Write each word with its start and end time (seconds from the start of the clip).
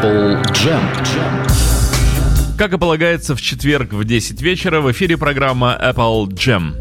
Apple 0.00 0.42
Jam. 0.54 0.80
Как 2.56 2.72
и 2.72 2.78
полагается, 2.78 3.36
в 3.36 3.42
четверг 3.42 3.92
в 3.92 4.02
10 4.04 4.40
вечера 4.40 4.80
в 4.80 4.90
эфире 4.92 5.18
программа 5.18 5.78
Apple 5.78 6.26
Jam. 6.28 6.72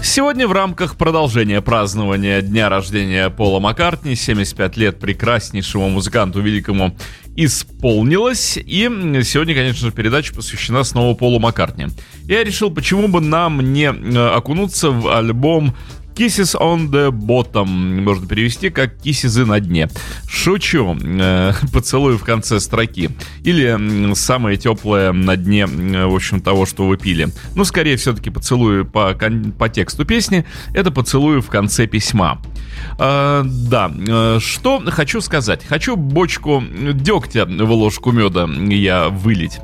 Сегодня 0.00 0.46
в 0.46 0.52
рамках 0.52 0.96
продолжения 0.96 1.60
празднования 1.60 2.42
дня 2.42 2.68
рождения 2.68 3.28
Пола 3.28 3.58
Маккартни, 3.58 4.14
75 4.14 4.76
лет 4.76 5.00
прекраснейшему 5.00 5.88
музыканту 5.88 6.40
великому, 6.42 6.96
исполнилось. 7.34 8.56
И 8.56 8.88
сегодня, 9.24 9.54
конечно 9.54 9.86
же, 9.86 9.92
передача 9.92 10.32
посвящена 10.32 10.84
снова 10.84 11.16
Полу 11.16 11.40
Маккартни. 11.40 11.86
Я 12.24 12.44
решил, 12.44 12.70
почему 12.70 13.08
бы 13.08 13.20
нам 13.20 13.72
не 13.72 13.92
э, 13.92 14.28
окунуться 14.28 14.90
в 14.90 15.08
альбом 15.08 15.74
Kisses 16.18 16.56
on 16.56 16.90
the 16.90 17.12
bottom 17.12 18.02
можно 18.02 18.26
перевести 18.26 18.70
как 18.70 18.98
кисизы 19.00 19.44
на 19.44 19.60
дне. 19.60 19.88
Шучу. 20.28 20.98
Э, 21.00 21.52
поцелуй 21.72 22.18
в 22.18 22.24
конце 22.24 22.58
строки. 22.58 23.10
Или 23.44 24.14
самое 24.14 24.56
теплое 24.56 25.12
на 25.12 25.36
дне, 25.36 25.66
в 25.66 26.12
общем, 26.12 26.40
того, 26.40 26.66
что 26.66 26.88
вы 26.88 26.96
пили. 26.96 27.28
Ну, 27.54 27.64
скорее, 27.64 27.96
все-таки 27.96 28.30
поцелуй 28.30 28.84
по, 28.84 29.16
по 29.56 29.68
тексту 29.68 30.04
песни. 30.04 30.44
Это 30.74 30.90
поцелуй 30.90 31.40
в 31.40 31.46
конце 31.46 31.86
письма. 31.86 32.42
А, 32.98 33.44
да, 33.44 33.88
э, 33.88 34.38
что 34.40 34.82
хочу 34.88 35.20
сказать. 35.20 35.64
Хочу 35.64 35.94
бочку 35.94 36.64
дегтя 36.94 37.44
в 37.46 37.70
ложку 37.70 38.10
меда 38.10 38.48
я 38.70 39.08
вылить. 39.08 39.60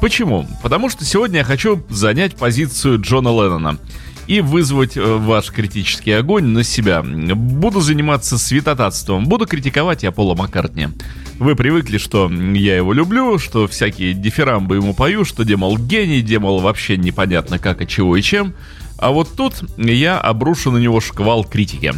Почему? 0.00 0.48
Потому 0.64 0.90
что 0.90 1.04
сегодня 1.04 1.38
я 1.38 1.44
хочу 1.44 1.80
занять 1.90 2.34
позицию 2.34 3.00
Джона 3.00 3.28
Леннона 3.28 3.78
и 4.26 4.40
вызвать 4.40 4.96
э, 4.96 5.00
ваш 5.00 5.50
критический 5.50 6.12
огонь 6.12 6.46
на 6.46 6.64
себя. 6.64 7.02
Буду 7.02 7.80
заниматься 7.80 8.38
святотатством, 8.38 9.26
буду 9.26 9.46
критиковать 9.46 10.02
я 10.02 10.12
Пола 10.12 10.34
Маккартни. 10.34 10.88
Вы 11.38 11.56
привыкли, 11.56 11.98
что 11.98 12.30
я 12.30 12.76
его 12.76 12.92
люблю, 12.92 13.38
что 13.38 13.66
всякие 13.66 14.14
дифирамбы 14.14 14.76
ему 14.76 14.94
пою, 14.94 15.24
что 15.24 15.44
демол 15.44 15.76
гений, 15.76 16.22
демол 16.22 16.60
вообще 16.60 16.96
непонятно 16.96 17.58
как, 17.58 17.82
и 17.82 17.88
чего 17.88 18.16
и 18.16 18.22
чем. 18.22 18.54
А 18.98 19.10
вот 19.10 19.30
тут 19.36 19.64
я 19.76 20.18
обрушу 20.18 20.70
на 20.70 20.78
него 20.78 21.00
шквал 21.00 21.44
критики. 21.44 21.92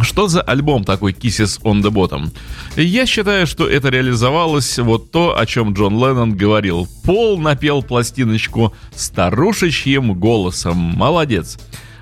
Что 0.00 0.28
за 0.28 0.42
альбом 0.42 0.84
такой 0.84 1.12
Kisses 1.12 1.60
on 1.62 1.82
the 1.82 1.90
Bottom? 1.90 2.30
Я 2.76 3.06
считаю, 3.06 3.46
что 3.46 3.66
это 3.66 3.88
реализовалось 3.88 4.78
вот 4.78 5.10
то, 5.10 5.38
о 5.38 5.46
чем 5.46 5.72
Джон 5.72 5.94
Леннон 5.94 6.36
говорил. 6.36 6.86
Пол 7.04 7.38
напел 7.38 7.82
пластиночку 7.82 8.74
старушечьим 8.94 10.14
голосом. 10.14 10.76
Молодец. 10.76 11.58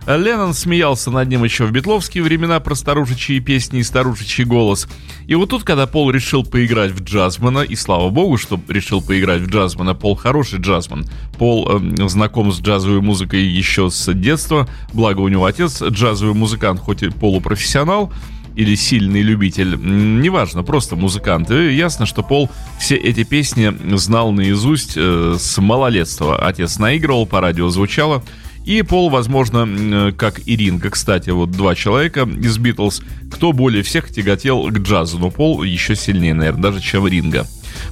Леннон 0.06 0.52
смеялся 0.52 1.10
над 1.10 1.28
ним 1.28 1.44
еще 1.44 1.64
в 1.64 1.72
битловские 1.72 2.22
времена 2.22 2.60
про 2.60 2.74
старушечьи 2.74 3.40
песни 3.40 3.80
и 3.80 3.82
старушечий 3.82 4.44
голос. 4.44 4.86
И 5.26 5.34
вот 5.34 5.50
тут, 5.50 5.64
когда 5.64 5.86
Пол 5.86 6.10
решил 6.10 6.44
поиграть 6.44 6.90
в 6.90 7.02
джазмана, 7.02 7.60
и 7.60 7.74
слава 7.74 8.10
богу, 8.10 8.36
что 8.36 8.60
решил 8.68 9.00
поиграть 9.00 9.40
в 9.40 9.48
джазмана, 9.48 9.94
Пол 9.94 10.14
хороший 10.14 10.60
джазман. 10.60 11.06
Пол 11.38 11.68
э, 11.70 12.08
знаком 12.08 12.52
с 12.52 12.60
джазовой 12.60 13.00
музыкой 13.00 13.44
еще 13.44 13.88
с 13.88 14.12
детства, 14.12 14.68
благо 14.92 15.20
у 15.20 15.28
него 15.28 15.46
отец 15.46 15.82
джазовый 15.82 16.34
музыкант, 16.34 16.80
хоть 16.80 17.02
и 17.02 17.08
полупрофессионал, 17.08 18.12
или 18.56 18.74
сильный 18.74 19.22
любитель, 19.22 19.76
неважно, 19.76 20.62
просто 20.62 20.96
музыкант. 20.96 21.50
И 21.50 21.74
ясно, 21.74 22.04
что 22.04 22.22
Пол 22.22 22.50
все 22.78 22.94
эти 22.96 23.24
песни 23.24 23.72
знал 23.96 24.32
наизусть 24.32 24.94
э, 24.96 25.36
с 25.38 25.58
малолетства. 25.58 26.36
Отец 26.46 26.78
наигрывал, 26.78 27.26
по 27.26 27.40
радио 27.40 27.70
звучало. 27.70 28.22
И 28.64 28.82
Пол, 28.82 29.10
возможно, 29.10 30.12
как 30.16 30.40
и 30.46 30.56
Ринга, 30.56 30.90
кстати, 30.90 31.30
вот 31.30 31.50
два 31.50 31.74
человека 31.74 32.22
из 32.22 32.56
Битлз, 32.58 33.02
кто 33.30 33.52
более 33.52 33.82
всех 33.82 34.10
тяготел 34.10 34.64
к 34.68 34.78
джазу, 34.78 35.18
но 35.18 35.30
Пол 35.30 35.62
еще 35.62 35.94
сильнее, 35.94 36.34
наверное, 36.34 36.62
даже 36.62 36.80
чем 36.80 37.06
Ринга. 37.06 37.46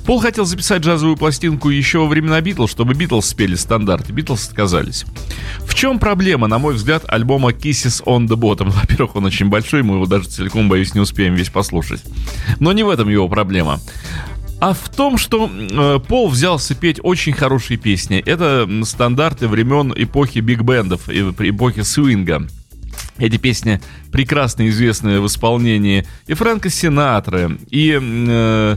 Пол 0.06 0.20
хотел 0.20 0.44
записать 0.44 0.82
джазовую 0.82 1.16
пластинку 1.16 1.68
еще 1.68 1.98
во 1.98 2.06
времена 2.06 2.40
Битлз, 2.40 2.70
чтобы 2.70 2.94
Битлз 2.94 3.26
спели 3.26 3.54
стандарты. 3.54 4.12
Битлз 4.12 4.48
отказались. 4.48 5.04
В 5.60 5.74
чем 5.74 5.98
проблема, 5.98 6.46
на 6.46 6.58
мой 6.58 6.74
взгляд, 6.74 7.04
альбома 7.08 7.50
Kisses 7.50 8.02
on 8.04 8.26
the 8.26 8.36
Bottom? 8.36 8.70
Во-первых, 8.80 9.16
он 9.16 9.26
очень 9.26 9.48
большой, 9.48 9.82
мы 9.82 9.96
его 9.96 10.06
даже 10.06 10.28
целиком, 10.28 10.68
боюсь, 10.68 10.94
не 10.94 11.00
успеем 11.00 11.34
весь 11.34 11.50
послушать. 11.50 12.02
Но 12.60 12.72
не 12.72 12.82
в 12.82 12.88
этом 12.88 13.08
его 13.08 13.28
проблема 13.28 13.80
а 14.62 14.74
в 14.74 14.88
том, 14.90 15.18
что 15.18 15.50
э, 15.50 15.98
Пол 16.06 16.28
взялся 16.28 16.76
петь 16.76 17.00
очень 17.02 17.32
хорошие 17.32 17.78
песни. 17.78 18.22
Это 18.24 18.68
стандарты 18.84 19.48
времен 19.48 19.92
эпохи 19.96 20.38
биг-бендов, 20.38 21.08
эпохи 21.08 21.82
свинга. 21.82 22.46
Эти 23.18 23.36
песни 23.36 23.80
прекрасно 24.10 24.68
известны 24.68 25.20
в 25.20 25.26
исполнении 25.26 26.06
и 26.26 26.34
Фрэнка 26.34 26.70
Синатры, 26.70 27.58
и 27.70 27.98
э, 28.00 28.76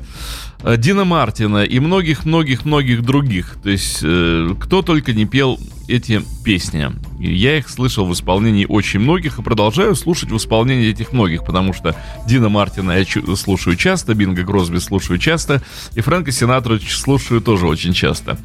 Дина 0.78 1.06
Мартина, 1.06 1.64
и 1.64 1.80
многих-многих-многих 1.80 3.02
других. 3.02 3.56
То 3.64 3.70
есть, 3.70 4.00
э, 4.04 4.54
кто 4.60 4.82
только 4.82 5.14
не 5.14 5.26
пел 5.26 5.60
эти 5.88 6.24
песни. 6.44 6.92
Я 7.20 7.58
их 7.58 7.70
слышал 7.70 8.06
в 8.06 8.14
исполнении 8.14 8.66
очень 8.68 9.00
многих 9.00 9.40
и 9.40 9.44
продолжаю 9.44 9.96
слушать 9.96 10.32
в 10.32 10.38
исполнении 10.38 10.90
этих 10.90 11.14
многих, 11.14 11.46
потому 11.46 11.74
что 11.74 11.96
Дина 12.28 12.50
Мартина 12.50 12.94
я 12.94 13.06
слушаю 13.36 13.76
часто, 13.76 14.16
Бинга 14.16 14.44
Гросби 14.44 14.80
слушаю 14.80 15.20
часто, 15.20 15.62
и 15.94 16.02
Фрэнка 16.02 16.32
Синатру 16.32 16.80
слушаю 16.80 17.42
тоже 17.42 17.68
очень 17.68 17.94
часто. 17.94 18.38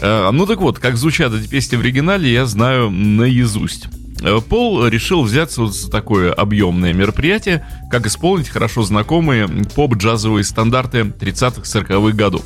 Э, 0.00 0.30
ну 0.30 0.46
так 0.46 0.60
вот, 0.60 0.78
как 0.78 0.96
звучат 0.96 1.32
эти 1.32 1.48
песни 1.48 1.76
в 1.76 1.80
оригинале, 1.80 2.30
я 2.32 2.46
знаю 2.46 2.90
наизусть. 2.90 3.86
Э, 4.22 4.40
Пол 4.40 4.86
решил 4.86 5.22
взяться 5.22 5.66
за 5.66 5.90
такое 5.90 6.32
объемное 6.32 6.92
мероприятие, 6.92 7.66
как 7.90 8.06
исполнить 8.06 8.48
хорошо 8.48 8.82
знакомые 8.82 9.48
поп-джазовые 9.74 10.44
стандарты 10.44 11.00
30-40-х 11.00 12.16
годов. 12.16 12.44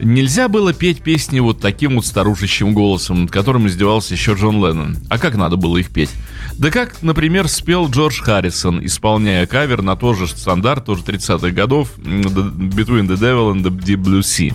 Нельзя 0.00 0.48
было 0.48 0.72
петь 0.72 1.02
песни 1.02 1.38
вот 1.38 1.60
таким 1.60 1.94
вот 1.94 2.04
старушечьим 2.04 2.74
голосом, 2.74 3.22
над 3.22 3.30
которым 3.30 3.68
издевался 3.68 4.14
еще 4.14 4.34
Джон 4.34 4.56
Леннон. 4.56 4.96
А 5.08 5.18
как 5.18 5.36
надо 5.36 5.56
было 5.56 5.76
их 5.76 5.90
петь? 5.90 6.10
Да 6.58 6.70
как, 6.70 7.00
например, 7.02 7.48
спел 7.48 7.88
Джордж 7.88 8.20
Харрисон, 8.20 8.84
исполняя 8.84 9.46
кавер 9.46 9.82
на 9.82 9.94
тот 9.94 10.18
же 10.18 10.26
стандарт, 10.26 10.84
тоже 10.84 11.02
30-х 11.04 11.50
годов, 11.50 11.96
Between 11.98 13.06
the 13.06 13.16
Devil 13.16 13.54
and 13.54 13.62
the 13.62 13.70
Deep 13.70 14.02
Blue 14.02 14.20
Sea. 14.20 14.52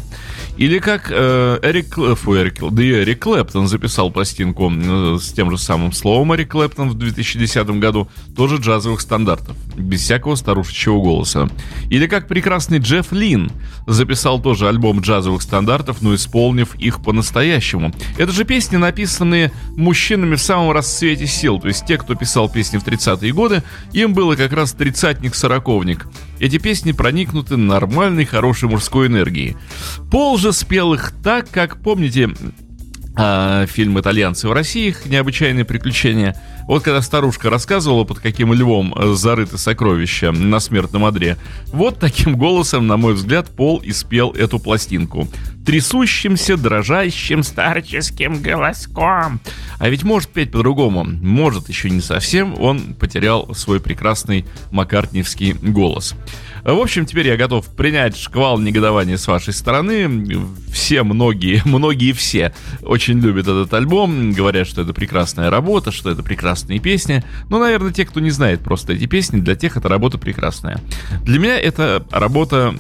Или 0.59 0.80
как 0.80 1.09
э, 1.09 1.59
Эрик, 1.64 1.96
фу, 2.18 2.36
Эрик, 2.36 2.56
да 2.70 2.84
и 2.84 2.92
Эрик 2.92 3.24
Клэптон 3.24 3.70
записал 3.70 4.12
пластинку 4.12 4.70
э, 4.70 5.18
с 5.18 5.31
тем 5.31 5.50
же 5.52 5.58
самым 5.58 5.94
словом 5.94 6.36
Эрик 6.36 6.52
Клэптон 6.52 6.90
в 6.90 6.96
2010 6.96 7.66
году, 7.80 8.09
тоже 8.36 8.58
джазовых 8.58 9.00
стандартов, 9.00 9.56
без 9.78 10.02
всякого 10.02 10.36
старушечьего 10.36 11.02
голоса. 11.02 11.50
Или 11.90 12.08
как 12.08 12.28
прекрасный 12.28 12.80
Джефф 12.80 13.14
Лин 13.14 13.53
записал 13.88 14.42
тоже 14.42 14.68
альбом 14.68 15.00
джазовых 15.00 15.42
стандартов, 15.44 16.02
но 16.02 16.14
исполнив 16.14 16.75
их 16.75 17.02
по-настоящему. 17.02 17.94
Это 18.18 18.34
же 18.34 18.44
песни, 18.44 18.75
написанные 18.75 19.53
мужчинами 19.78 20.36
в 20.36 20.42
самом 20.42 20.74
расцвете 20.74 21.25
сил, 21.25 21.62
то 21.62 21.69
есть 21.69 21.86
те, 21.86 21.98
кто 21.98 22.16
писал 22.16 22.50
песни 22.50 22.80
в 22.80 22.84
30-е 22.86 23.31
годы, 23.31 23.64
им 23.94 24.14
было 24.14 24.36
как 24.36 24.52
раз 24.52 24.74
тридцатник-сороковник. 24.74 26.06
Эти 26.39 26.57
песни 26.57 26.94
проникнуты 26.94 27.57
нормальной, 27.57 28.25
хорошей 28.25 28.69
мужской 28.69 29.07
энергией. 29.07 29.57
Пол 30.09 30.38
же 30.38 30.53
спел 30.53 30.94
их 30.94 31.11
так, 31.23 31.50
как, 31.50 31.81
помните, 31.81 32.29
а, 33.16 33.66
фильм 33.66 34.00
«Итальянцы 34.00 34.47
в 34.47 34.53
России», 34.53 34.88
их 34.88 35.05
необычайные 35.05 35.66
приключения. 35.66 36.41
Вот 36.69 36.84
когда 36.84 37.02
старушка 37.02 37.50
рассказывала, 37.50 38.03
под 38.03 38.19
каким 38.19 38.53
львом 38.53 38.94
э, 38.96 39.13
зарыты 39.16 39.57
сокровища 39.57 40.31
на 40.31 40.59
смертном 40.59 41.03
одре, 41.03 41.35
вот 41.69 41.97
таким 41.97 42.38
голосом, 42.38 42.85
на 42.85 42.96
мой 42.96 43.16
взгляд, 43.16 43.50
Пол 43.50 43.80
и 43.80 43.91
спел 43.91 44.30
эту 44.34 44.59
пластинку. 44.59 45.28
Трясущимся, 45.66 46.57
дрожащим, 46.57 47.41
старческим 47.41 48.44
голоском. 48.44 49.40
А 49.80 49.90
ведь 49.90 50.03
может 50.03 50.30
петь 50.30 50.52
по-другому. 50.52 51.06
Может, 51.06 51.69
еще 51.69 51.90
не 51.90 52.02
совсем. 52.02 52.53
Он 52.62 52.94
потерял 52.94 53.56
свой 53.56 53.80
прекрасный 53.80 54.45
маккартневский 54.69 55.54
голос. 55.54 56.13
В 56.63 56.79
общем, 56.79 57.06
теперь 57.06 57.27
я 57.27 57.38
готов 57.38 57.65
принять 57.75 58.17
шквал 58.17 58.59
негодования 58.59 59.17
с 59.17 59.27
вашей 59.27 59.53
стороны. 59.53 60.25
Все, 60.71 61.03
многие, 61.03 61.61
многие 61.65 62.11
все 62.11 62.53
очень 62.81 63.19
любят 63.19 63.47
этот 63.47 63.73
альбом, 63.73 64.31
говорят, 64.31 64.67
что 64.67 64.81
это 64.81 64.94
прекрасная 64.94 65.50
работа, 65.50 65.91
что 65.91 66.09
это 66.09 66.23
прекрасные 66.23 66.79
песни. 66.79 67.23
Но, 67.50 67.59
наверное, 67.59 67.91
те, 67.91 68.06
кто 68.06 68.19
не 68.19 68.31
знает 68.31 68.61
просто 68.61 68.94
эти 68.94 69.06
песни, 69.06 69.39
для 69.39 69.56
тех 69.56 69.77
эта 69.77 69.88
работа 69.88 70.17
прекрасная. 70.17 70.81
Для 71.23 71.39
меня 71.39 71.57
эта 71.59 72.06
работа 72.11 72.75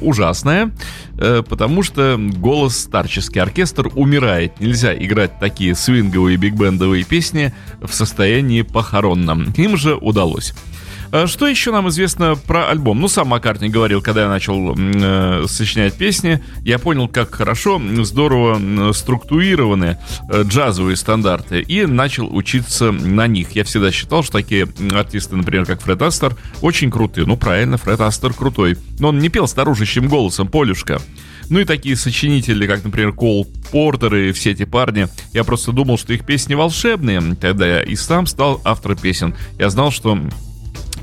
ужасная, 0.00 0.72
э, 1.18 1.42
потому 1.46 1.82
что 1.82 2.16
голос 2.18 2.78
старческий 2.78 3.40
оркестр 3.40 3.90
умирает. 3.94 4.60
Нельзя 4.60 4.94
играть 4.94 5.38
такие 5.38 5.74
свинговые 5.74 6.36
бигбендовые 6.36 7.04
песни 7.04 7.52
в 7.80 7.92
состоянии 7.92 8.62
похоронном. 8.62 9.52
Им 9.56 9.76
же 9.76 9.94
удалось. 9.94 10.54
А 11.10 11.26
что 11.26 11.46
еще 11.46 11.72
нам 11.72 11.88
известно 11.88 12.36
про 12.36 12.68
альбом? 12.68 13.00
Ну, 13.00 13.08
сам 13.08 13.28
Маккартни 13.28 13.70
говорил, 13.70 14.02
когда 14.02 14.22
я 14.22 14.28
начал 14.28 14.74
э, 14.76 15.46
сочинять 15.46 15.94
песни, 15.94 16.42
я 16.64 16.78
понял, 16.78 17.08
как 17.08 17.34
хорошо, 17.34 17.80
здорово 18.02 18.92
структурированы 18.92 19.98
э, 20.30 20.42
джазовые 20.42 20.96
стандарты 20.96 21.62
и 21.62 21.86
начал 21.86 22.34
учиться 22.34 22.92
на 22.92 23.26
них. 23.26 23.52
Я 23.52 23.64
всегда 23.64 23.90
считал, 23.90 24.22
что 24.22 24.32
такие 24.32 24.68
артисты, 24.92 25.36
например, 25.36 25.64
как 25.64 25.80
Фред 25.80 26.02
Астер, 26.02 26.36
очень 26.60 26.90
крутые. 26.90 27.26
Ну, 27.26 27.38
правильно, 27.38 27.78
Фред 27.78 28.00
Астер 28.02 28.34
крутой. 28.34 28.76
Но 28.98 29.08
он 29.08 29.18
не 29.18 29.30
пел 29.30 29.48
старушечьим 29.48 30.08
голосом, 30.08 30.48
Полюшка. 30.48 31.00
Ну 31.48 31.58
и 31.60 31.64
такие 31.64 31.96
сочинители, 31.96 32.66
как, 32.66 32.84
например, 32.84 33.12
Кол 33.12 33.46
Портер 33.72 34.14
и 34.14 34.32
все 34.32 34.50
эти 34.50 34.64
парни. 34.64 35.08
Я 35.32 35.44
просто 35.44 35.72
думал, 35.72 35.96
что 35.96 36.12
их 36.12 36.26
песни 36.26 36.52
волшебные. 36.52 37.36
Когда 37.40 37.66
я 37.66 37.82
и 37.82 37.96
сам 37.96 38.26
стал 38.26 38.60
автором 38.64 38.98
песен, 38.98 39.34
я 39.58 39.70
знал, 39.70 39.90
что 39.90 40.18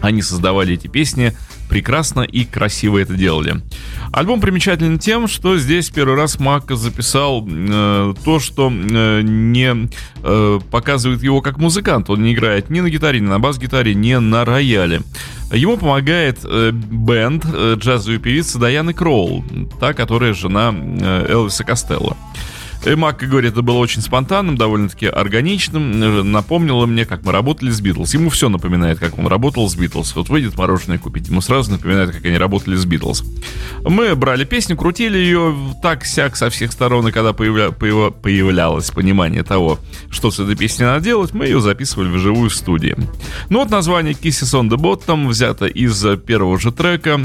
они 0.01 0.21
создавали 0.21 0.73
эти 0.73 0.87
песни 0.87 1.33
прекрасно 1.69 2.21
и 2.21 2.45
красиво 2.45 2.99
это 2.99 3.15
делали. 3.15 3.61
Альбом 4.11 4.39
примечателен 4.39 4.99
тем, 4.99 5.27
что 5.27 5.57
здесь 5.57 5.89
первый 5.89 6.15
раз 6.15 6.39
Мак 6.39 6.71
записал 6.71 7.45
э, 7.47 8.13
то, 8.23 8.39
что 8.39 8.71
э, 8.71 9.21
не 9.23 9.89
э, 10.23 10.59
показывает 10.71 11.23
его 11.23 11.41
как 11.41 11.57
музыкант. 11.57 12.09
Он 12.09 12.23
не 12.23 12.33
играет 12.33 12.69
ни 12.69 12.79
на 12.79 12.89
гитаре, 12.89 13.19
ни 13.19 13.27
на 13.27 13.39
бас-гитаре, 13.39 13.93
ни 13.95 14.13
на 14.15 14.45
рояле. 14.45 15.01
Ему 15.51 15.77
помогает 15.77 16.39
э, 16.43 16.71
бенд 16.71 17.45
э, 17.51 17.75
джазовой 17.77 18.19
певицы 18.19 18.59
Даяны 18.59 18.93
Кроул, 18.93 19.43
та, 19.79 19.93
которая 19.93 20.33
жена 20.33 20.73
э, 20.73 21.27
Элвиса 21.29 21.63
Костелло. 21.63 22.17
И 22.85 22.93
Мак 22.93 23.17
говорит, 23.17 23.53
это 23.53 23.63
было 23.63 23.77
очень 23.77 24.01
спонтанным, 24.01 24.57
довольно-таки 24.57 25.07
органичным. 25.07 26.31
Напомнило 26.31 26.85
мне, 26.85 27.05
как 27.05 27.23
мы 27.23 27.31
работали 27.31 27.71
с 27.71 27.81
Битлз. 27.81 28.13
Ему 28.13 28.29
все 28.29 28.47
напоминает, 28.47 28.99
как 28.99 29.17
он 29.17 29.25
работал 29.25 29.67
с 29.67 29.75
Битлз. 29.75 30.15
Вот 30.15 30.29
выйдет 30.29 30.55
мороженое 30.55 30.99
купить, 30.99 31.27
ему 31.27 31.41
сразу 31.41 31.71
напоминает, 31.71 32.11
как 32.11 32.23
они 32.25 32.37
работали 32.37 32.75
с 32.75 32.85
Битлз. 32.85 33.23
Мы 33.83 34.15
брали 34.15 34.43
песню, 34.43 34.77
крутили 34.77 35.17
ее 35.17 35.55
так-сяк 35.81 36.35
со 36.35 36.51
всех 36.51 36.71
сторон, 36.71 37.07
и 37.07 37.11
когда 37.11 37.33
появля... 37.33 37.71
появлялось 37.71 38.91
понимание 38.91 39.43
того, 39.43 39.79
что 40.11 40.29
с 40.29 40.39
этой 40.39 40.55
песней 40.55 40.85
надо 40.85 41.03
делать, 41.03 41.33
мы 41.33 41.45
ее 41.45 41.61
записывали 41.61 42.09
в 42.09 42.19
живую 42.19 42.51
студии. 42.51 42.95
Ну 43.49 43.59
вот 43.59 43.71
название 43.71 44.13
Kisses 44.13 44.59
on 44.59 44.69
the 44.69 44.77
Bottom 44.77 45.27
взято 45.27 45.65
из 45.65 46.05
первого 46.25 46.59
же 46.59 46.71
трека. 46.71 47.19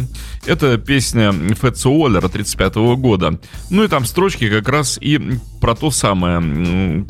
Это 0.47 0.79
песня 0.79 1.33
Фетса 1.33 1.91
Уоллера 1.91 2.29
35 2.29 2.75
года. 2.97 3.39
Ну 3.69 3.85
и 3.85 3.89
там 3.89 4.07
строчки 4.07 4.49
как 4.49 4.69
раз 4.69 4.99
и 5.01 5.39
про 5.61 5.75
то 5.75 5.91
самое. 5.91 7.07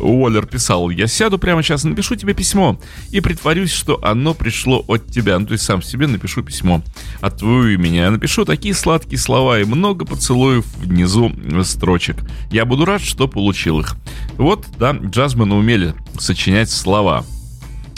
Уоллер 0.00 0.46
писал, 0.46 0.90
я 0.90 1.06
сяду 1.06 1.38
прямо 1.38 1.62
сейчас, 1.62 1.84
напишу 1.84 2.16
тебе 2.16 2.34
письмо 2.34 2.78
и 3.10 3.20
притворюсь, 3.20 3.70
что 3.70 4.00
оно 4.02 4.34
пришло 4.34 4.84
от 4.88 5.06
тебя. 5.06 5.38
Ну, 5.38 5.46
то 5.46 5.52
есть 5.52 5.64
сам 5.64 5.82
себе 5.82 6.06
напишу 6.06 6.42
письмо 6.42 6.82
от 7.20 7.38
твоего 7.38 7.66
имени. 7.66 7.96
Я 7.96 8.10
напишу 8.10 8.44
такие 8.44 8.74
сладкие 8.74 9.18
слова 9.18 9.60
и 9.60 9.64
много 9.64 10.04
поцелуев 10.04 10.64
внизу 10.76 11.32
строчек. 11.62 12.16
Я 12.50 12.64
буду 12.64 12.84
рад, 12.84 13.00
что 13.00 13.28
получил 13.28 13.80
их. 13.80 13.96
Вот, 14.36 14.66
да, 14.78 14.92
джазмены 14.92 15.54
умели 15.54 15.94
сочинять 16.18 16.70
слова. 16.70 17.24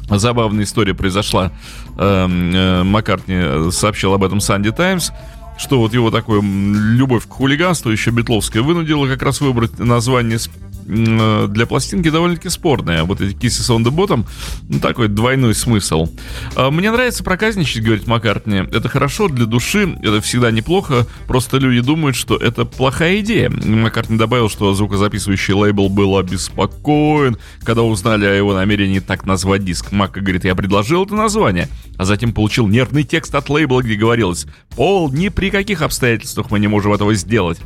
Забавная 0.08 0.64
история 0.64 0.94
произошла. 0.94 1.52
Эм, 1.96 2.54
э, 2.54 2.82
Маккартни 2.82 3.70
сообщил 3.70 4.12
об 4.12 4.22
этом 4.22 4.40
Санди 4.40 4.70
Таймс 4.70 5.10
что 5.56 5.78
вот 5.78 5.94
его 5.94 6.10
такая 6.10 6.40
любовь 6.40 7.26
к 7.26 7.30
хулиганству 7.30 7.90
еще 7.90 8.10
Бетловская 8.10 8.62
вынудила 8.62 9.06
как 9.06 9.22
раз 9.22 9.40
выбрать 9.40 9.78
название 9.78 10.38
Э, 10.86 11.46
для 11.48 11.66
пластинки 11.66 12.10
довольно-таки 12.10 12.48
спорная. 12.48 13.04
Вот 13.04 13.20
эти 13.20 13.34
Kisses 13.34 13.74
on 13.74 13.84
the 13.84 13.90
Bottom, 13.90 14.26
ну, 14.68 14.80
такой 14.80 15.08
двойной 15.08 15.54
смысл. 15.54 16.08
А, 16.56 16.70
мне 16.70 16.90
нравится 16.90 17.24
проказничать, 17.24 17.82
говорит 17.82 18.06
Маккартни. 18.06 18.58
Это 18.58 18.88
хорошо 18.88 19.28
для 19.28 19.46
души, 19.46 19.96
это 20.02 20.20
всегда 20.20 20.50
неплохо, 20.50 21.06
просто 21.26 21.58
люди 21.58 21.80
думают, 21.80 22.16
что 22.16 22.36
это 22.36 22.64
плохая 22.64 23.20
идея. 23.20 23.50
Маккартни 23.50 24.18
добавил, 24.18 24.48
что 24.48 24.74
звукозаписывающий 24.74 25.54
лейбл 25.54 25.88
был 25.88 26.18
обеспокоен, 26.18 27.38
когда 27.62 27.82
узнали 27.82 28.26
о 28.26 28.34
его 28.34 28.54
намерении 28.54 29.00
так 29.00 29.24
назвать 29.24 29.64
диск. 29.64 29.92
Макка 29.92 30.20
говорит, 30.20 30.44
я 30.44 30.54
предложил 30.54 31.04
это 31.04 31.14
название, 31.14 31.68
а 31.96 32.04
затем 32.04 32.32
получил 32.32 32.66
нервный 32.66 33.04
текст 33.04 33.34
от 33.34 33.48
лейбла, 33.48 33.82
где 33.82 33.94
говорилось, 33.94 34.46
Пол, 34.76 35.12
ни 35.12 35.28
при 35.28 35.50
каких 35.50 35.82
обстоятельствах 35.82 36.50
мы 36.50 36.58
не 36.58 36.68
можем 36.68 36.92
этого 36.92 37.14
сделать. 37.14 37.58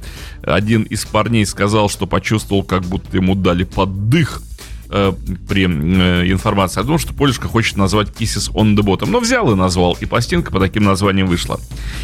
Один 0.42 0.82
из 0.82 1.04
парней 1.06 1.46
сказал, 1.46 1.88
что 1.88 2.06
почувствовал, 2.06 2.62
как 2.62 2.82
будто 2.82 3.16
ему 3.16 3.34
дали 3.34 3.64
поддых 3.64 4.42
э, 4.90 5.12
при 5.48 5.64
э, 5.64 6.30
информации 6.30 6.80
о 6.80 6.84
том, 6.84 6.98
что 6.98 7.14
Полюшка 7.14 7.48
хочет 7.48 7.76
назвать 7.76 8.08
Kisses 8.08 8.52
on 8.52 8.76
the 8.76 8.82
Bottom. 8.82 9.10
Но 9.10 9.20
взял 9.20 9.50
и 9.50 9.54
назвал, 9.54 9.96
и 10.00 10.04
пластинка 10.04 10.52
по 10.52 10.60
таким 10.60 10.84
названиям 10.84 11.28
вышла. 11.28 11.58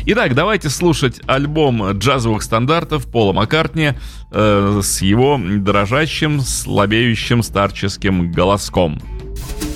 Итак, 0.06 0.34
давайте 0.34 0.70
слушать 0.70 1.20
альбом 1.26 1.98
джазовых 1.98 2.42
стандартов 2.42 3.06
Пола 3.06 3.32
Маккартни 3.32 3.92
э, 4.30 4.80
с 4.82 5.02
его 5.02 5.38
дрожащим, 5.38 6.40
слабеющим 6.40 7.42
старческим 7.42 8.32
голоском. 8.32 9.00
down 9.44 9.73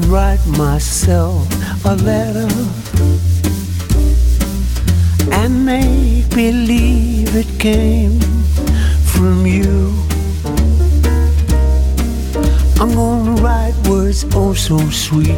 and 0.00 0.12
write 0.12 0.44
myself 0.46 1.46
a 1.84 1.94
letter 1.96 2.48
and 5.32 5.64
make 5.64 6.28
believe 6.30 7.34
it 7.34 7.48
came 7.58 8.18
from 9.04 9.46
you. 9.46 9.92
I'm 12.80 12.94
gonna 12.94 13.42
write 13.42 13.74
words 13.88 14.24
oh 14.34 14.54
so 14.54 14.78
sweet. 14.90 15.34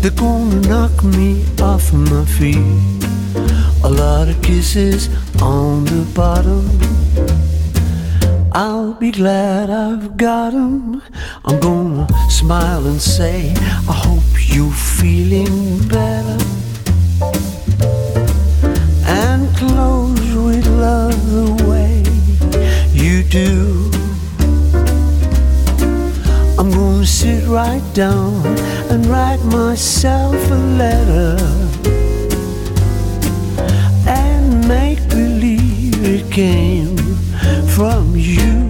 They're 0.00 0.10
gonna 0.10 0.60
knock 0.68 1.02
me 1.02 1.44
off 1.60 1.92
my 1.92 2.24
feet. 2.24 2.56
A 3.82 3.88
lot 3.88 4.28
of 4.28 4.40
kisses 4.42 5.08
on 5.40 5.84
the 5.84 6.06
bottom 6.14 6.89
I'll 8.52 8.94
be 8.94 9.12
glad 9.12 9.70
I've 9.70 10.16
got 10.16 10.52
'em. 10.52 11.02
I'm 11.44 11.60
gonna 11.60 12.08
smile 12.28 12.84
and 12.86 13.00
say, 13.00 13.54
I 13.88 13.92
hope 13.92 14.24
you're 14.52 14.72
feeling 14.72 15.78
better. 15.86 16.38
And 19.06 19.54
close 19.56 20.34
with 20.34 20.66
love 20.66 21.20
the 21.30 21.64
way 21.70 22.02
you 22.92 23.22
do. 23.22 23.88
I'm 26.58 26.72
gonna 26.72 27.06
sit 27.06 27.46
right 27.46 27.86
down 27.94 28.34
and 28.90 29.06
write 29.06 29.42
myself 29.44 30.34
a 30.50 30.60
letter. 30.82 31.36
And 34.08 34.66
make 34.66 35.08
believe 35.08 36.02
it 36.04 36.32
came 36.32 36.99
from 37.80 38.14
you. 38.14 38.69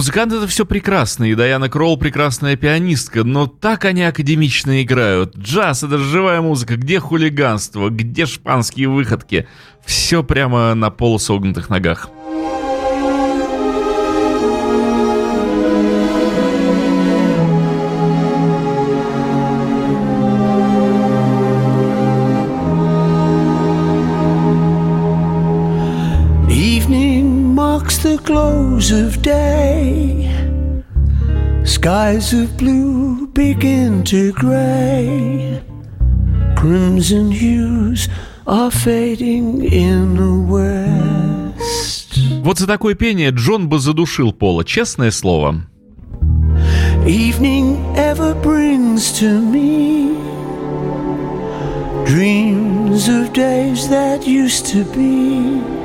музыканты 0.00 0.36
это 0.36 0.46
все 0.46 0.64
прекрасно, 0.64 1.24
и 1.24 1.34
Дайана 1.34 1.68
Кролл 1.68 1.98
прекрасная 1.98 2.56
пианистка, 2.56 3.22
но 3.22 3.46
так 3.46 3.84
они 3.84 4.02
академично 4.02 4.82
играют. 4.82 5.36
Джаз— 5.36 5.82
это 5.84 5.98
живая 5.98 6.40
музыка, 6.40 6.76
где 6.76 6.98
хулиганство, 6.98 7.90
где 7.90 8.24
шпанские 8.24 8.88
выходки. 8.88 9.46
Все 9.84 10.22
прямо 10.22 10.74
на 10.74 10.88
полусогнутых 10.88 11.68
ногах. 11.68 12.08
The 28.10 28.18
close 28.24 28.90
of 28.90 29.22
day. 29.22 30.26
Skies 31.64 32.32
of 32.32 32.56
blue 32.56 33.28
begin 33.28 34.02
to 34.04 34.32
gray. 34.32 35.62
Crimson 36.56 37.30
hues 37.30 38.08
are 38.46 38.70
fading 38.70 39.64
in 39.64 40.16
the 40.16 40.34
west. 40.54 42.18
Вот 42.42 42.58
за 42.58 42.66
такое 42.66 42.94
пение 42.94 43.30
Джон 43.30 43.68
бы 43.68 43.78
задушил 43.78 44.32
Пола, 44.32 44.64
честное 44.64 45.12
слово. 45.12 45.62
Evening 47.06 47.78
ever 47.96 48.34
brings 48.42 49.12
to 49.20 49.40
me 49.40 50.16
dreams 52.06 53.08
of 53.08 53.32
days 53.32 53.88
that 53.88 54.26
used 54.26 54.66
to 54.66 54.84
be. 54.96 55.79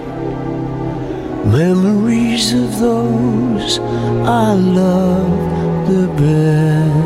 Memories 1.45 2.53
of 2.53 2.79
those 2.79 3.79
I 3.79 4.53
love 4.53 5.87
the 5.87 6.07
best. 6.17 7.05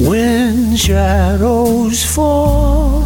When 0.00 0.76
shadows 0.76 2.04
fall 2.14 3.04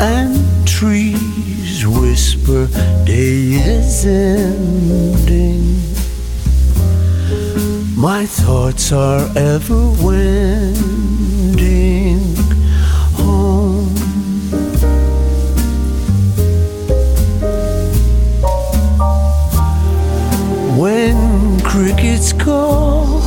and 0.00 0.36
trees 0.66 1.86
whisper 1.86 2.66
day 3.04 3.60
is 3.76 4.04
ending. 4.06 5.78
My 7.96 8.26
thoughts 8.26 8.92
are 8.92 9.28
ever 9.36 9.92
wending 10.02 11.19
crickets 21.82 22.34
call. 22.34 23.20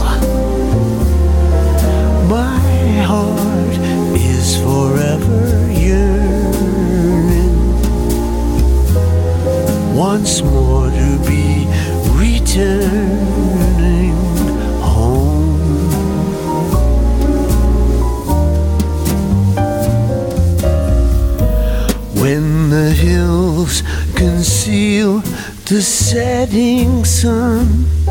My 2.30 2.60
heart 3.10 3.78
is 4.16 4.58
forever 4.62 5.72
yearning 5.72 7.58
once 9.96 10.44
more 10.44 10.92
to 10.92 11.20
be 11.28 11.66
returning 12.14 14.14
home. 14.84 15.58
When 22.22 22.70
the 22.70 22.92
hills 22.92 23.82
conceal 24.14 25.22
the 25.66 25.82
setting 25.82 27.04
sun. 27.04 28.03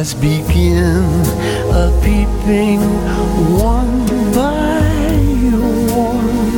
Stars 0.00 0.14
begin 0.14 1.04
a 1.72 1.92
peeping 2.02 2.80
one 3.60 4.06
by 4.32 4.80
one. 5.92 6.48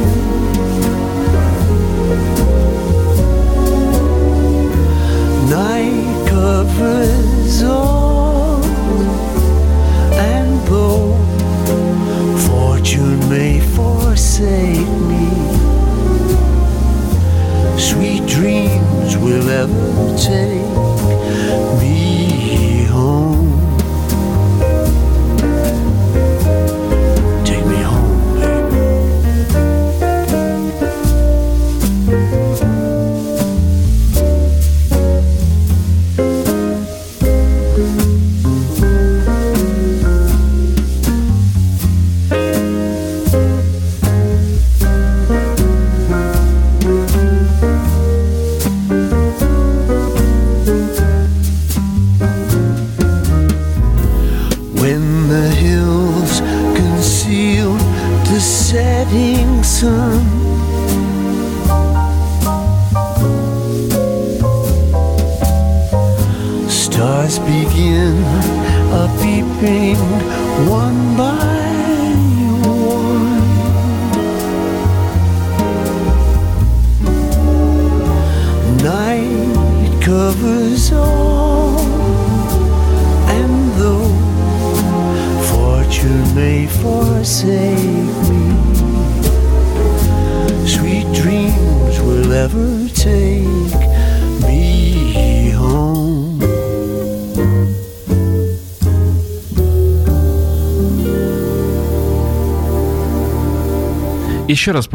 Night 5.51 6.29
covers 6.29 7.63
all, 7.65 8.63
and 10.15 10.67
though 10.69 11.17
fortune 12.49 13.19
may 13.29 13.59
forsake 13.59 14.89
me. 15.11 15.29
Sweet 17.77 18.25
dreams 18.29 19.17
will 19.17 19.49
ever 19.51 20.17
take 20.17 20.63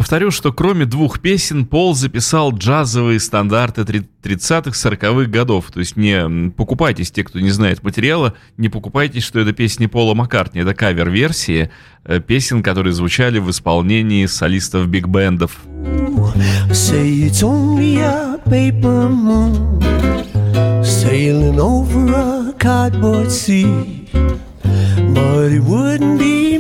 повторю, 0.08 0.32
что 0.32 0.54
кроме 0.54 0.86
двух 0.86 1.20
песен 1.20 1.66
Пол 1.66 1.94
записал 1.94 2.54
джазовые 2.54 3.20
стандарты 3.20 3.82
30-х-40-х 3.82 5.30
годов. 5.30 5.66
То 5.70 5.82
есть 5.82 5.98
не 5.98 6.50
покупайтесь, 6.52 7.12
те, 7.12 7.26
кто 7.26 7.42
не 7.42 7.50
знает 7.50 7.84
материала, 7.84 8.34
не 8.56 8.70
покупайтесь, 8.70 9.24
что 9.24 9.42
это 9.42 9.52
песни 9.52 9.88
Пола 9.88 10.14
Маккартни. 10.14 10.62
Это 10.62 10.74
кавер-версии 10.74 11.72
э, 12.06 12.22
песен, 12.22 12.64
которые 12.64 12.94
звучали 12.94 13.40
в 13.40 13.50
исполнении 13.52 14.26
солистов 14.28 14.88
биг-бендов. 14.88 15.58
But 25.14 25.52
it 25.52 25.64
wouldn't 25.64 26.18
be 26.18 26.58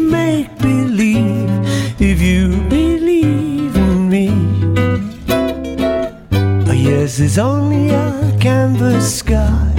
This 7.17 7.31
is 7.31 7.39
only 7.39 7.89
a 7.89 8.37
canvas 8.39 9.17
sky 9.17 9.73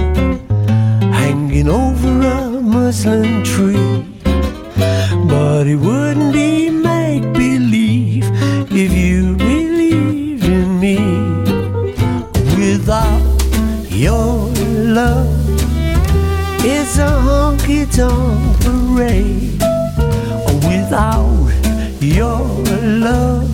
hanging 0.99 1.69
over 1.69 2.09
a 2.19 2.59
muslin 2.59 3.45
tree. 3.45 4.05
But 5.25 5.65
it 5.65 5.77
wouldn't 5.77 6.33
be 6.33 6.69
make 6.69 7.23
believe 7.31 8.25
if 8.69 8.91
you 8.91 9.37
believed 9.37 10.43
in 10.43 10.81
me. 10.81 10.97
Without 12.57 13.23
your 13.89 14.49
love, 14.99 15.31
it's 16.59 16.97
a 16.97 17.07
honky 17.07 17.85
tonk 17.95 18.59
parade. 18.65 19.63
Without 20.67 21.47
your 22.01 22.43
love, 22.99 23.49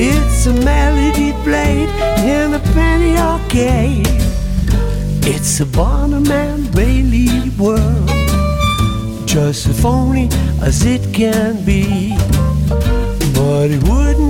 it's 0.00 0.46
a 0.46 0.54
melody 0.54 1.32
played 1.44 1.90
in 2.24 2.47
a. 3.58 4.02
It's 5.30 5.60
a 5.60 5.66
Barnum 5.66 6.30
and 6.30 6.72
Bailey 6.74 7.50
world, 7.58 8.08
just 9.26 9.66
as 9.66 9.80
phony 9.80 10.28
as 10.62 10.84
it 10.84 11.12
can 11.12 11.64
be. 11.64 12.14
But 13.34 13.70
it 13.70 13.82
wouldn't 13.88 14.27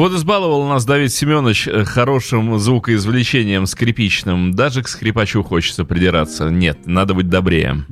Вот 0.00 0.14
избаловал 0.14 0.66
нас 0.66 0.86
Давид 0.86 1.12
Семенович 1.12 1.68
э, 1.68 1.84
хорошим 1.84 2.58
звукоизвлечением 2.58 3.66
скрипичным. 3.66 4.54
Даже 4.54 4.82
к 4.82 4.88
скрипачу 4.88 5.42
хочется 5.42 5.84
придираться. 5.84 6.48
Нет, 6.48 6.86
надо 6.86 7.12
быть 7.12 7.28
добрее. 7.28 7.84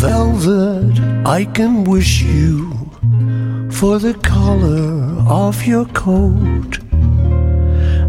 Velvet, 0.00 1.26
I 1.26 1.44
can 1.44 1.84
wish 1.84 2.22
you 2.22 2.70
for 3.72 3.98
the 3.98 4.14
color 4.22 5.18
of 5.28 5.66
your 5.66 5.86
coat 5.86 6.78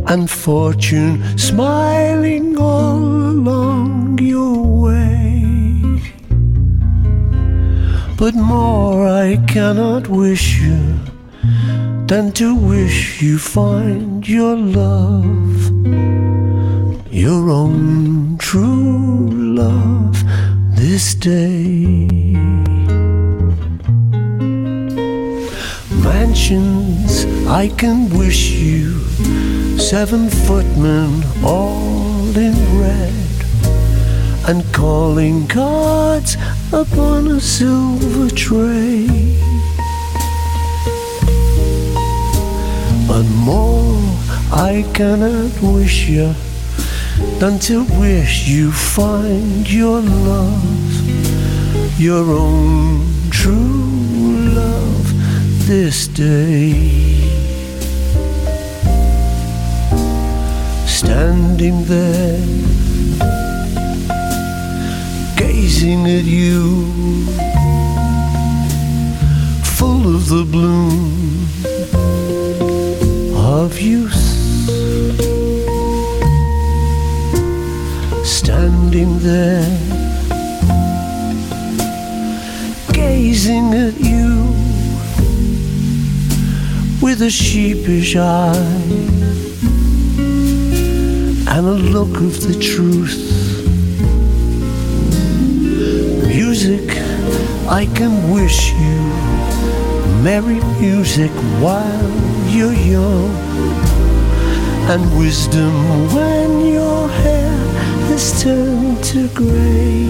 and 0.08 0.30
fortune 0.30 1.24
smiling 1.36 2.56
all 2.60 3.32
along 3.32 4.20
your. 4.20 4.79
But 8.20 8.36
more 8.36 9.08
I 9.08 9.38
cannot 9.48 10.10
wish 10.10 10.60
you 10.60 11.00
than 12.06 12.34
to 12.34 12.54
wish 12.54 13.22
you 13.22 13.40
find 13.40 14.28
your 14.28 14.58
love, 14.58 15.72
your 17.10 17.50
own 17.50 18.38
true 18.38 19.30
love 19.32 20.22
this 20.76 21.16
day. 21.16 22.10
Mansions 26.04 27.24
I 27.48 27.70
can 27.78 28.10
wish 28.10 28.52
you, 28.52 29.00
seven 29.80 30.30
footmen 30.30 31.24
all 31.42 32.36
in 32.36 32.56
red, 32.82 33.39
and 34.48 34.64
calling 34.74 35.48
cards 35.48 36.38
upon 36.72 37.28
a 37.28 37.40
silver 37.40 38.30
tray. 38.36 39.08
But 43.08 43.24
more 43.24 44.00
I 44.52 44.86
cannot 44.94 45.52
wish 45.62 46.08
you 46.08 46.34
than 47.40 47.60
to 47.60 47.84
wish 48.00 48.48
you 48.48 48.72
find 48.72 49.70
your 49.70 50.02
love, 50.02 52.00
your 52.00 52.26
own 52.26 53.06
true 53.30 54.50
love 54.54 55.68
this 55.68 56.08
day. 56.08 56.74
Standing 60.86 61.84
there, 61.86 62.79
gazing 65.80 66.08
at 66.08 66.26
you, 66.26 66.84
full 69.64 70.14
of 70.14 70.28
the 70.28 70.44
bloom 70.44 71.48
of 73.38 73.80
youth. 73.80 74.14
standing 78.26 79.20
there, 79.20 79.64
gazing 82.92 83.74
at 83.74 83.98
you 84.02 84.54
with 87.02 87.22
a 87.22 87.30
sheepish 87.30 88.18
eye 88.18 88.54
and 91.48 91.66
a 91.66 91.80
look 91.96 92.18
of 92.18 92.42
the 92.42 92.60
truth. 92.60 93.29
Music, 96.50 96.90
I 97.70 97.86
can 97.94 98.32
wish 98.34 98.72
you 98.72 99.02
merry 100.24 100.60
music 100.82 101.30
while 101.62 102.10
you're 102.50 102.74
young, 102.74 103.30
and 104.90 105.02
wisdom 105.20 105.72
when 106.12 106.66
your 106.66 107.08
hair 107.08 107.56
has 108.10 108.42
turned 108.42 109.04
to 109.12 109.28
gray. 109.28 110.10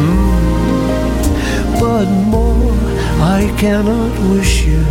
Mm. 0.00 0.40
But 1.78 2.06
more 2.32 2.72
I 3.20 3.54
cannot 3.58 4.14
wish 4.32 4.64
you 4.64 4.84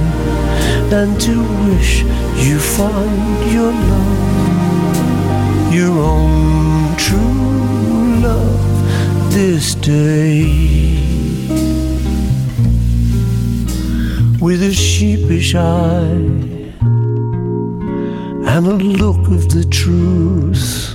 than 0.92 1.18
to 1.26 1.36
wish 1.66 2.04
you 2.46 2.60
find 2.60 3.52
your 3.52 3.74
love, 3.90 5.74
your 5.74 5.98
own 5.98 6.96
true 6.98 8.22
love 8.22 8.77
this 9.38 9.76
day. 9.76 10.42
With 14.42 14.64
a 14.64 14.74
sheepish 14.74 15.54
eye 15.54 16.24
and 18.52 18.64
a 18.76 18.80
look 19.02 19.24
of 19.28 19.50
the 19.50 19.64
truth 19.70 20.92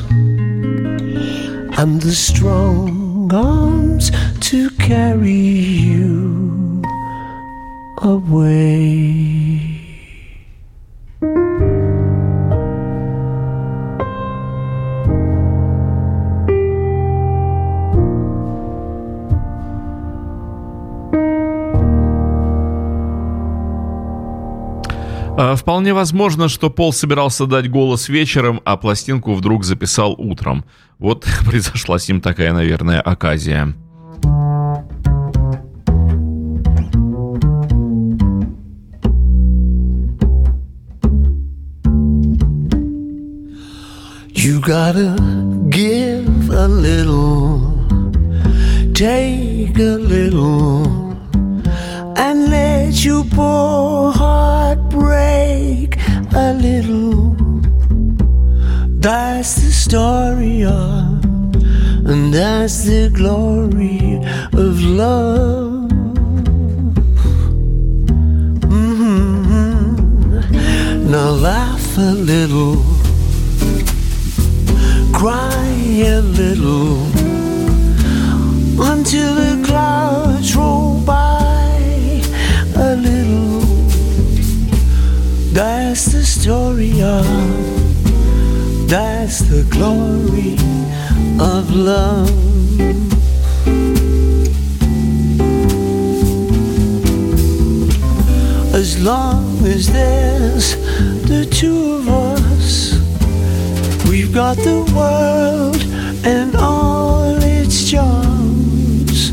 and 1.78 2.02
the 2.02 2.10
strong 2.10 3.32
arms 3.32 4.10
to 4.48 4.70
carry 4.70 5.46
you 5.86 6.82
away. 7.98 9.61
Вполне 25.62 25.94
возможно, 25.94 26.48
что 26.48 26.70
Пол 26.70 26.92
собирался 26.92 27.46
дать 27.46 27.70
голос 27.70 28.08
вечером, 28.08 28.60
а 28.64 28.76
пластинку 28.76 29.32
вдруг 29.34 29.62
записал 29.62 30.16
утром. 30.18 30.64
Вот 30.98 31.24
произошла 31.46 32.00
с 32.00 32.08
ним 32.08 32.20
такая, 32.20 32.52
наверное, 32.52 33.00
оказия. 33.00 33.72
You 44.34 44.60
got 44.60 44.96
a 44.96 45.16
Give 45.70 46.50
a 46.50 46.66
little, 46.66 47.78
take 48.92 49.78
a 49.78 49.96
little, 49.96 51.14
and 52.16 52.50
let 52.50 53.04
your 53.04 53.24
poor 53.30 54.12
heart 54.12 54.81
break 54.92 55.96
a 56.34 56.52
little. 56.52 57.34
That's 59.00 59.54
the 59.56 59.72
story 59.72 60.64
of, 60.64 61.24
and 62.10 62.32
that's 62.32 62.84
the 62.84 63.10
glory 63.12 64.20
of 64.52 64.80
love. 64.82 65.90
Mm-hmm. 68.68 69.86
Now 71.10 71.30
laugh 71.30 71.98
a 71.98 72.12
little, 72.32 72.76
cry 75.12 75.66
a 76.16 76.20
little, 76.20 76.98
until 78.90 79.34
the 79.34 79.62
clouds 79.66 80.54
roll 80.54 80.91
That's 85.52 86.06
the 86.06 86.22
story 86.24 87.02
of, 87.02 87.26
that's 88.88 89.40
the 89.40 89.64
glory 89.68 90.54
of 91.38 91.76
love. 91.76 92.30
As 98.74 98.98
long 99.04 99.58
as 99.66 99.92
there's 99.92 100.74
the 101.28 101.46
two 101.50 101.96
of 101.96 102.08
us, 102.08 102.94
we've 104.08 104.32
got 104.32 104.56
the 104.56 104.90
world 104.96 105.82
and 106.24 106.56
all 106.56 107.36
its 107.42 107.90
charms. 107.90 109.28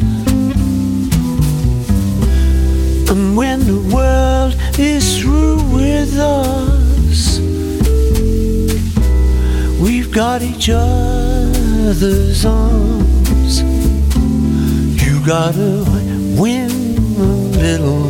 And 3.09 3.37
when 3.37 3.65
the 3.65 3.79
world 3.95 4.58
is 4.79 5.19
through 5.19 5.61
with 5.73 6.17
us, 6.17 7.39
we've 9.81 10.09
got 10.11 10.41
each 10.41 10.69
other's 10.69 12.45
arms. 12.45 13.61
You 15.03 15.19
gotta 15.25 15.83
win 16.39 16.71
a 17.17 17.33
little, 17.59 18.09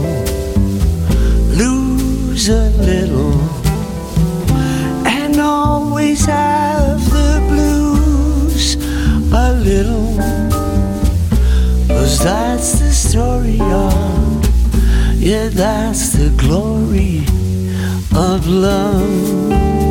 lose 1.58 2.50
a 2.50 2.70
little, 2.78 3.40
and 5.08 5.40
always 5.40 6.26
have 6.26 7.04
the 7.10 7.42
blues 7.50 8.76
a 9.34 9.54
little. 9.54 10.16
Cause 11.88 12.20
that's 12.24 12.80
the 12.80 12.92
story 12.92 13.60
of, 13.60 14.09
yeah, 15.20 15.50
that's 15.50 16.14
the 16.14 16.30
glory 16.38 17.26
of 18.16 18.48
love. 18.48 19.89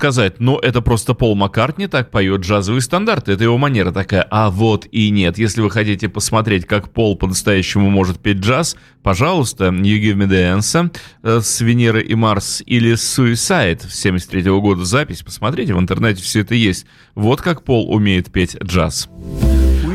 Сказать, 0.00 0.40
ну 0.40 0.56
это 0.56 0.80
просто 0.80 1.12
Пол 1.12 1.34
Маккартни 1.34 1.86
так 1.86 2.10
поет 2.10 2.40
джазовые 2.40 2.80
стандарты, 2.80 3.32
это 3.32 3.44
его 3.44 3.58
манера 3.58 3.92
такая. 3.92 4.26
А 4.30 4.48
вот 4.48 4.86
и 4.90 5.10
нет. 5.10 5.36
Если 5.36 5.60
вы 5.60 5.70
хотите 5.70 6.08
посмотреть, 6.08 6.64
как 6.64 6.88
Пол 6.88 7.16
по-настоящему 7.16 7.90
может 7.90 8.18
петь 8.18 8.38
джаз, 8.38 8.76
пожалуйста, 9.02 9.66
You 9.66 10.00
Give 10.00 10.14
Me 10.14 10.26
The 10.26 10.56
Answer 10.56 10.90
э, 11.22 11.40
с 11.42 11.60
Венеры 11.60 12.00
и 12.00 12.14
Марс 12.14 12.62
или 12.64 12.94
Suicide 12.94 13.86
с 13.90 14.00
73 14.00 14.40
-го 14.40 14.62
года 14.62 14.86
запись. 14.86 15.20
Посмотрите, 15.20 15.74
в 15.74 15.78
интернете 15.78 16.22
все 16.22 16.40
это 16.40 16.54
есть. 16.54 16.86
Вот 17.14 17.42
как 17.42 17.62
Пол 17.62 17.92
умеет 17.92 18.32
петь 18.32 18.56
джаз. 18.62 19.10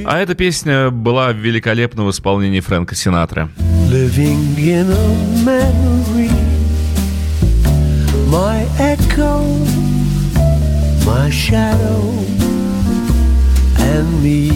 А 0.06 0.20
эта 0.20 0.36
песня 0.36 0.92
была 0.92 1.32
великолепна 1.32 2.04
в 2.04 2.12
исполнении 2.12 2.60
Фрэнка 2.60 2.94
memory, 5.44 6.30
my 8.30 8.68
echo, 8.78 9.65
my 11.06 11.30
shadow, 11.30 12.02
and 13.78 14.24
me. 14.24 14.52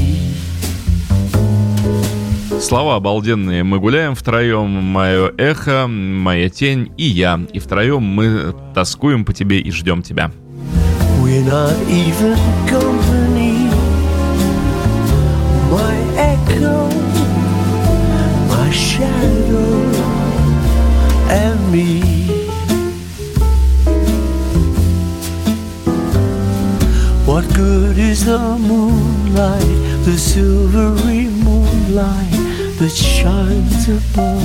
Слова 2.60 2.96
обалденные. 2.96 3.64
Мы 3.64 3.80
гуляем 3.80 4.16
втроем, 4.16 4.70
мое 4.70 5.32
эхо, 5.38 5.88
моя 5.88 6.50
тень 6.50 6.92
и 6.98 7.04
я. 7.04 7.40
И 7.54 7.60
втроем 7.60 8.04
мы 8.04 8.54
тоскуем 8.74 9.24
по 9.26 9.34
тебе 9.34 9.60
и 9.60 9.72
ждем 9.72 10.02
тебя. 10.02 10.32
We're 11.22 11.46
not 11.46 11.76
even 11.88 12.36
company. 12.68 13.70
My 15.72 15.96
echo, 16.18 16.90
my 18.50 18.72
shadow, 18.72 19.86
and 21.30 21.72
me. 21.72 22.19
What 27.40 27.56
good 27.56 27.98
is 27.98 28.26
the 28.26 28.38
moonlight, 28.38 30.04
the 30.04 30.18
silvery 30.18 31.28
moonlight 31.30 32.32
that 32.80 32.92
shines 32.92 33.88
above? 33.88 34.44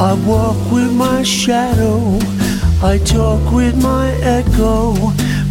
I 0.00 0.14
walk 0.24 0.70
with 0.70 0.92
my 0.92 1.24
shadow, 1.24 2.20
I 2.80 2.98
talk 2.98 3.52
with 3.52 3.74
my 3.82 4.12
echo, 4.22 4.94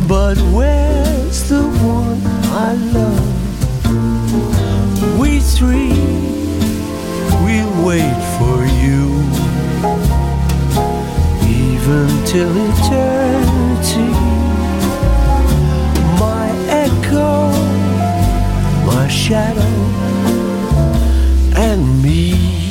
but 0.07 0.37
where's 0.55 1.49
the 1.49 1.63
one 1.83 2.21
I 2.67 2.71
love? 2.95 3.35
We 5.19 5.41
three 5.41 5.91
will 7.43 7.73
wait 7.85 8.17
for 8.37 8.63
you, 8.79 9.03
even 11.43 12.07
till 12.23 12.67
eternity. 13.97 14.11
My 16.19 16.49
echo, 16.69 17.51
my 18.85 19.07
shadow 19.07 19.61
and 21.55 22.01
me. 22.01 22.66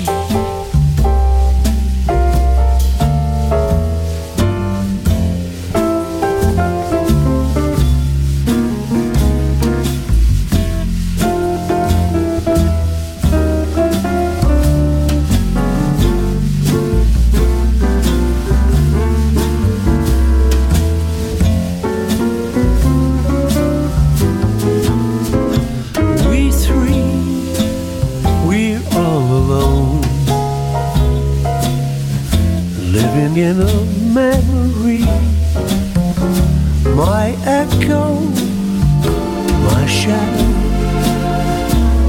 My 37.94 39.86
shadow, 39.86 40.52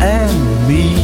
and 0.01 0.67
me. 0.67 0.95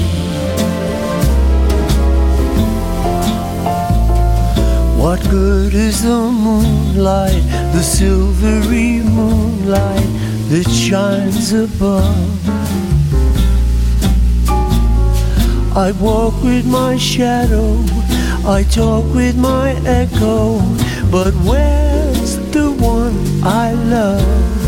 What 4.98 5.22
good 5.30 5.74
is 5.74 6.04
the 6.04 6.32
moonlight, 6.32 7.44
the 7.74 7.84
silvery 7.84 9.02
moonlight 9.04 10.10
that 10.50 10.68
shines 10.70 11.54
above? 11.54 12.40
I 15.76 15.92
walk 16.00 16.42
with 16.44 16.66
my 16.66 16.98
shadow, 16.98 17.84
I 18.46 18.64
talk 18.64 19.06
with 19.14 19.36
my 19.36 19.72
echo, 19.86 20.60
but 21.12 21.34
where's 21.46 22.38
the 22.52 22.72
one 22.72 23.16
I 23.44 23.74
love? 23.74 24.63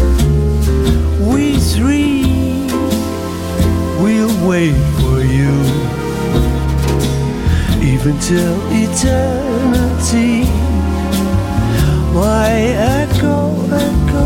Three, 1.76 2.24
we'll 4.02 4.48
wait 4.48 4.78
for 5.02 5.20
you, 5.22 5.52
even 7.84 8.18
till 8.20 8.58
eternity. 8.72 10.50
My 12.14 12.50
echo, 12.50 13.52
echo, 13.74 14.26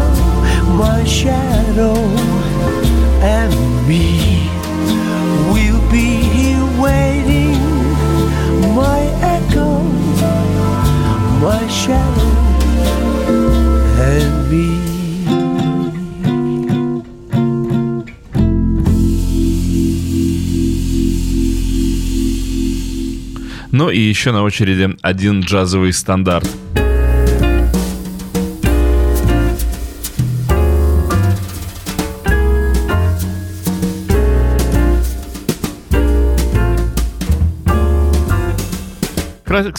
my 0.77 1.03
shadow, 1.05 1.95
and 3.23 3.51
me. 3.87 4.47
We'll 5.51 5.81
be 5.89 6.21
here 6.35 6.65
waiting. 6.79 7.57
My 8.75 9.01
echo, 9.35 9.81
my 11.41 11.67
shadow, 11.67 12.29
and 13.97 14.51
me. 14.51 14.78
Ну 23.79 23.89
и 23.89 23.97
еще 23.97 24.33
на 24.33 24.43
очереди 24.43 24.97
один 25.01 25.39
джазовый 25.39 25.93
стандарт. 25.93 26.48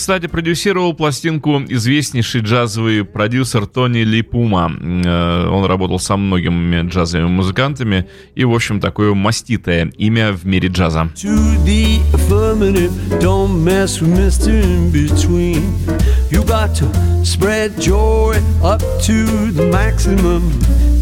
Кстати, 0.00 0.28
продюсировал 0.28 0.94
пластинку 0.94 1.62
известнейший 1.68 2.40
джазовый 2.40 3.04
продюсер 3.04 3.66
Тони 3.66 3.98
Ли 3.98 4.22
Пума. 4.22 4.72
Э, 4.80 5.46
Он 5.46 5.66
работал 5.66 5.98
со 5.98 6.16
многими 6.16 6.88
джазовыми 6.88 7.28
музыкантами 7.28 8.08
и, 8.34 8.46
в 8.46 8.54
общем, 8.54 8.80
такое 8.80 9.12
маститое 9.12 9.92
имя 9.98 10.32
в 10.32 10.46
мире 10.46 10.70
джаза. 10.70 11.10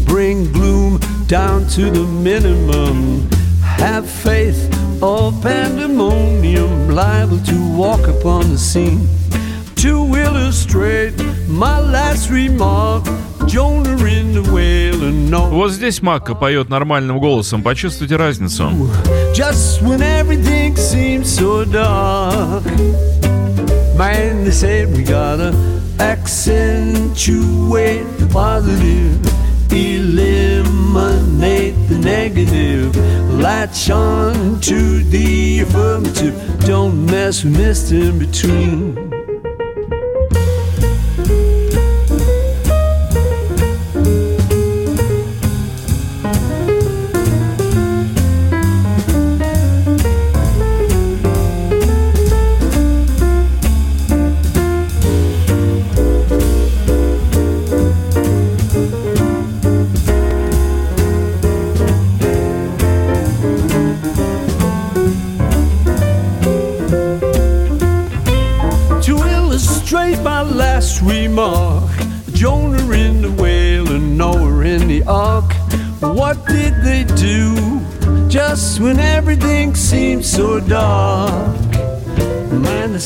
Bring 0.09 0.51
gloom 0.51 0.99
down 1.27 1.65
to 1.69 1.89
the 1.89 2.05
minimum. 2.05 3.38
Have 3.78 4.08
faith 4.08 4.68
or 5.02 5.32
pandemonium, 5.42 6.90
liable 6.90 7.38
to 7.40 7.76
walk 7.76 8.06
upon 8.08 8.50
the 8.50 8.58
scene. 8.58 9.06
To 9.76 10.14
illustrate 10.16 11.14
my 11.48 11.78
last 11.80 12.30
remark, 12.30 13.04
Jonah 13.46 14.02
in 14.06 14.32
the 14.32 14.42
whale 14.50 15.02
and 15.04 15.30
no. 15.30 15.50
Вот 15.50 15.72
здесь 15.72 16.00
Макка 16.00 16.34
поет 16.34 16.70
нормальным 16.70 17.20
голосом, 17.20 17.62
почувствуйте 17.62 18.16
разницу. 18.16 18.70
Just 19.34 19.82
when 19.82 20.00
everything 20.00 20.74
seems 20.76 21.28
so 21.28 21.64
dark, 21.64 22.64
man, 23.96 24.44
they 24.44 24.50
said 24.50 24.96
we 24.96 25.04
gotta 25.04 25.52
accentuate 25.98 28.06
the 28.18 28.26
positive, 28.32 29.20
eliminate 29.71 31.75
the 31.87 31.97
negative, 31.99 32.95
latch 33.39 33.89
on 33.89 34.59
to 34.61 35.03
the 35.03 35.61
affirmative. 35.61 36.35
Don't 36.65 37.05
mess 37.05 37.43
with 37.43 37.55
Mr. 37.55 38.09
In 38.09 38.19
Between. 38.19 39.08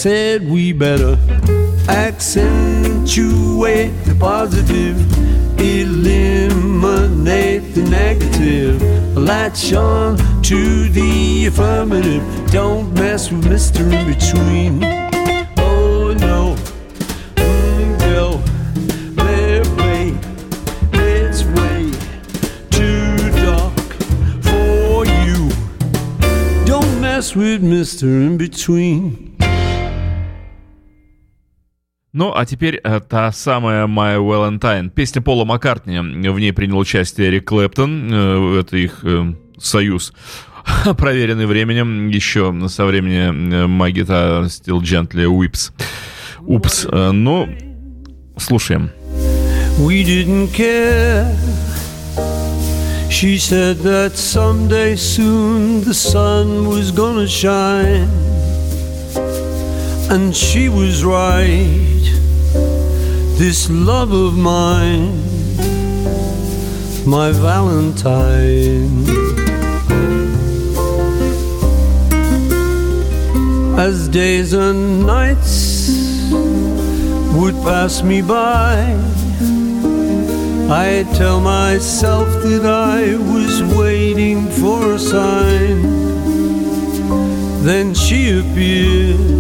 Said 0.03 0.43
we 0.49 0.73
better 0.73 1.17
accentuate 1.87 2.43
the 4.03 4.13
positive, 4.19 4.97
eliminate 5.57 7.73
the 7.73 7.83
negative, 7.83 8.81
latch 9.15 9.71
on 9.71 10.17
to 10.41 10.89
the 10.89 11.45
affirmative. 11.45 12.21
Don't 12.51 12.93
mess 12.95 13.31
with 13.31 13.45
Mr. 13.45 13.89
In 13.93 14.13
Between. 14.13 15.02
Ну, 32.23 32.31
а 32.33 32.45
теперь 32.45 32.79
э, 32.81 33.01
та 33.01 33.33
самая 33.33 33.86
My 33.86 34.17
Valentine. 34.17 34.89
Песня 34.89 35.21
Пола 35.21 35.43
Маккартни. 35.43 35.99
В 35.99 36.39
ней 36.39 36.53
принял 36.53 36.77
участие 36.77 37.27
Эрик 37.27 37.49
Клэптон. 37.49 38.13
Э, 38.13 38.59
Это 38.62 38.77
их 38.77 38.99
э, 39.03 39.33
союз. 39.59 40.13
Проверенный 40.97 41.47
временем. 41.47 42.07
Еще 42.07 42.55
со 42.69 42.86
времени 42.86 43.29
Guitar 43.91 44.45
Still 44.45 44.79
Gently 44.79 45.25
Whips. 45.25 45.73
Упс. 46.39 46.88
Ну, 46.89 47.49
слушаем. 48.38 48.91
We 49.79 50.05
didn't 50.05 50.53
care. 50.53 51.27
She 53.09 53.38
said 53.38 53.79
that 53.79 54.15
someday 54.15 54.95
soon 54.95 55.83
the 55.83 55.93
sun 55.93 56.69
was 56.69 56.89
gonna 56.91 57.27
shine. 57.27 58.33
And 60.09 60.35
she 60.35 60.69
was 60.69 61.03
right, 61.03 62.03
this 63.37 63.69
love 63.69 64.11
of 64.11 64.37
mine, 64.37 65.17
my 67.05 67.31
Valentine. 67.31 69.05
As 73.79 74.07
days 74.07 74.53
and 74.53 75.05
nights 75.05 76.31
would 77.35 77.55
pass 77.63 78.03
me 78.03 78.21
by, 78.21 78.95
I 80.69 81.05
tell 81.15 81.41
myself 81.41 82.27
that 82.43 82.65
I 82.65 83.15
was 83.33 83.63
waiting 83.75 84.47
for 84.49 84.93
a 84.93 84.99
sign. 84.99 85.81
Then 87.63 87.93
she 87.93 88.39
appeared 88.39 89.33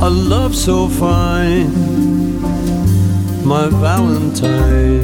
a 0.00 0.08
love 0.08 0.54
so 0.54 0.88
fine, 0.88 1.72
my 3.44 3.68
Valentine. 3.68 5.02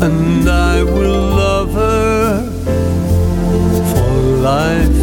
And 0.00 0.48
I 0.48 0.82
will 0.82 1.20
love 1.20 1.72
her 1.74 2.50
for 3.92 4.12
life. 4.40 5.00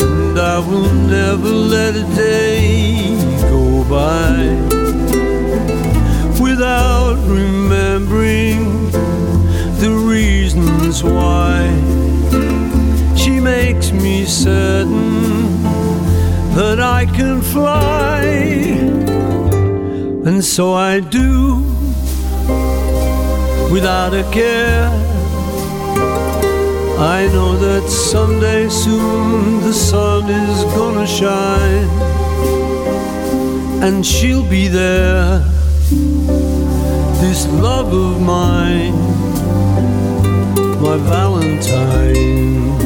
And 0.00 0.38
I 0.38 0.58
will 0.60 0.92
never 0.92 1.48
let 1.48 1.96
a 1.96 2.04
day 2.14 3.16
go 3.50 3.82
by 3.90 4.54
without 6.40 7.16
remembering 7.26 8.90
the 9.80 9.90
reasons 9.90 11.02
why 11.02 12.05
makes 13.46 13.92
me 13.92 14.24
certain 14.24 15.62
that 16.58 16.80
I 16.80 17.06
can 17.06 17.40
fly. 17.40 18.22
And 20.28 20.44
so 20.44 20.74
I 20.74 20.98
do 20.98 21.62
without 23.70 24.12
a 24.22 24.24
care. 24.32 24.88
I 27.18 27.18
know 27.34 27.52
that 27.66 27.84
someday 27.88 28.68
soon 28.68 29.60
the 29.60 29.72
sun 29.72 30.24
is 30.28 30.64
gonna 30.78 31.06
shine 31.06 31.88
and 33.84 34.04
she'll 34.04 34.48
be 34.58 34.66
there. 34.66 35.38
This 37.22 37.46
love 37.66 37.90
of 37.92 38.20
mine, 38.20 38.98
my 40.82 40.96
Valentine. 41.12 42.85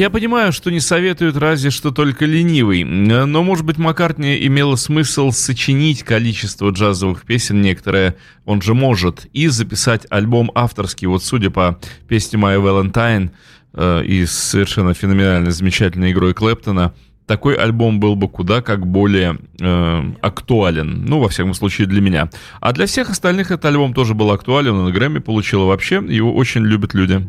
Я 0.00 0.08
понимаю, 0.08 0.50
что 0.50 0.70
не 0.70 0.80
советуют 0.80 1.36
разве 1.36 1.68
что 1.68 1.90
только 1.90 2.24
ленивый, 2.24 2.84
но, 2.84 3.42
может 3.42 3.66
быть, 3.66 3.76
Маккартни 3.76 4.46
имело 4.46 4.76
смысл 4.76 5.30
сочинить 5.30 6.04
количество 6.04 6.70
джазовых 6.70 7.26
песен 7.26 7.60
некоторое, 7.60 8.16
он 8.46 8.62
же 8.62 8.72
может, 8.72 9.26
и 9.34 9.48
записать 9.48 10.06
альбом 10.08 10.50
авторский. 10.54 11.06
Вот 11.06 11.22
судя 11.22 11.50
по 11.50 11.78
песне 12.08 12.38
«My 12.38 12.56
Valentine» 12.56 13.30
э, 13.74 14.04
и 14.06 14.24
совершенно 14.24 14.94
феноменальной, 14.94 15.50
замечательной 15.50 16.12
игрой 16.12 16.32
Клэптона, 16.32 16.94
такой 17.30 17.54
альбом 17.54 18.00
был 18.00 18.16
бы 18.16 18.28
куда 18.28 18.60
как 18.60 18.84
более 18.84 19.38
э, 19.60 20.02
актуален. 20.20 21.04
Ну, 21.06 21.20
во 21.20 21.28
всяком 21.28 21.54
случае, 21.54 21.86
для 21.86 22.00
меня. 22.00 22.28
А 22.60 22.72
для 22.72 22.86
всех 22.86 23.08
остальных 23.08 23.52
этот 23.52 23.66
альбом 23.66 23.94
тоже 23.94 24.14
был 24.14 24.32
актуален. 24.32 24.74
Он 24.74 24.92
Грэмми 24.92 25.20
получил 25.20 25.66
вообще. 25.66 26.02
Его 26.08 26.34
очень 26.34 26.62
любят 26.62 26.92
люди. 26.92 27.24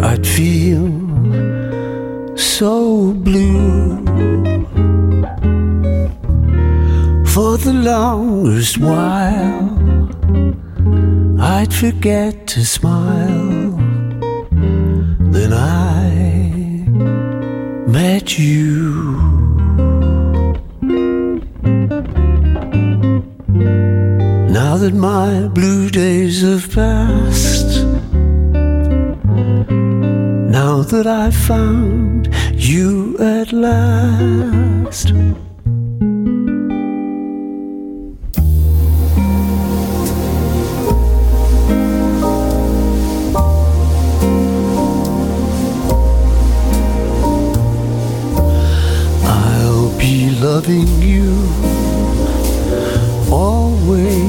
I'd 0.00 0.24
feel 0.24 0.86
so 2.36 3.12
blue 3.12 3.98
for 7.26 7.58
the 7.58 7.72
longest 7.72 8.78
while. 8.78 9.68
I'd 11.40 11.74
forget 11.74 12.46
to 12.54 12.64
smile. 12.64 13.74
Then 15.32 15.52
I 15.52 16.17
met 17.98 18.38
you. 18.38 18.92
Now 24.58 24.76
that 24.82 24.94
my 24.94 25.48
blue 25.48 25.90
days 25.90 26.42
have 26.42 26.66
passed, 26.72 27.70
now 30.58 30.74
that 30.92 31.06
I've 31.08 31.38
found 31.50 32.32
you 32.54 33.16
at 33.18 33.52
last. 33.52 35.12
Loving 50.40 50.86
you 51.02 51.34
always. 53.32 54.28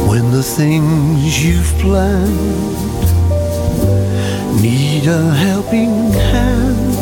When 0.08 0.30
the 0.30 0.42
things 0.42 1.44
you've 1.44 1.74
planned 1.80 3.02
need 4.62 5.06
a 5.06 5.30
helping 5.34 6.12
hand, 6.12 6.93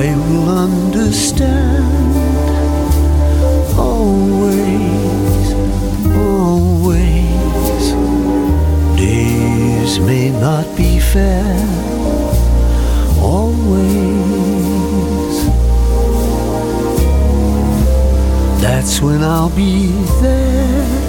I 0.00 0.14
will 0.14 0.48
understand. 0.48 1.84
Always, 3.76 5.46
always. 6.14 7.84
Days 8.96 9.98
may 9.98 10.30
not 10.30 10.66
be 10.76 11.00
fair. 11.00 11.52
Always. 13.18 13.76
That's 18.62 19.00
when 19.00 19.24
I'll 19.24 19.50
be 19.50 19.88
there. 20.20 21.07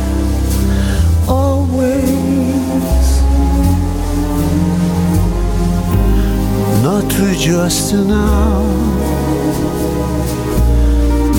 Not 6.82 7.12
for 7.12 7.34
just 7.34 7.94
an 7.94 8.12
hour 8.12 8.90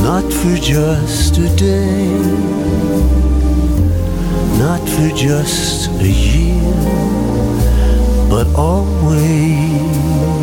not 0.03 0.33
for 0.33 0.57
just 0.57 1.39
a 1.39 1.49
day, 1.57 2.09
not 4.59 4.81
for 4.89 5.09
just 5.15 5.91
a 6.01 6.09
year, 6.09 6.73
but 8.29 8.47
always. 8.57 10.40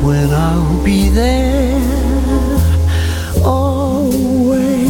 When 0.00 0.30
I'll 0.30 0.84
be 0.84 1.08
there 1.08 1.80
always. 3.44 4.88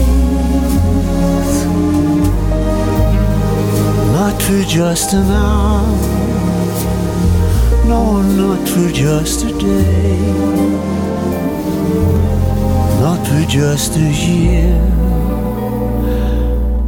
Not 4.12 4.40
for 4.42 4.62
just 4.64 5.12
an 5.14 5.30
hour, 5.30 5.86
no, 7.86 8.22
not 8.22 8.68
for 8.68 8.90
just 8.90 9.44
a 9.44 9.52
day, 9.59 10.18
not 13.00 13.26
for 13.26 13.44
just 13.48 13.96
a 13.96 14.11
year, 14.28 14.74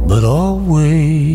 but 0.07 0.23
always. 0.23 1.30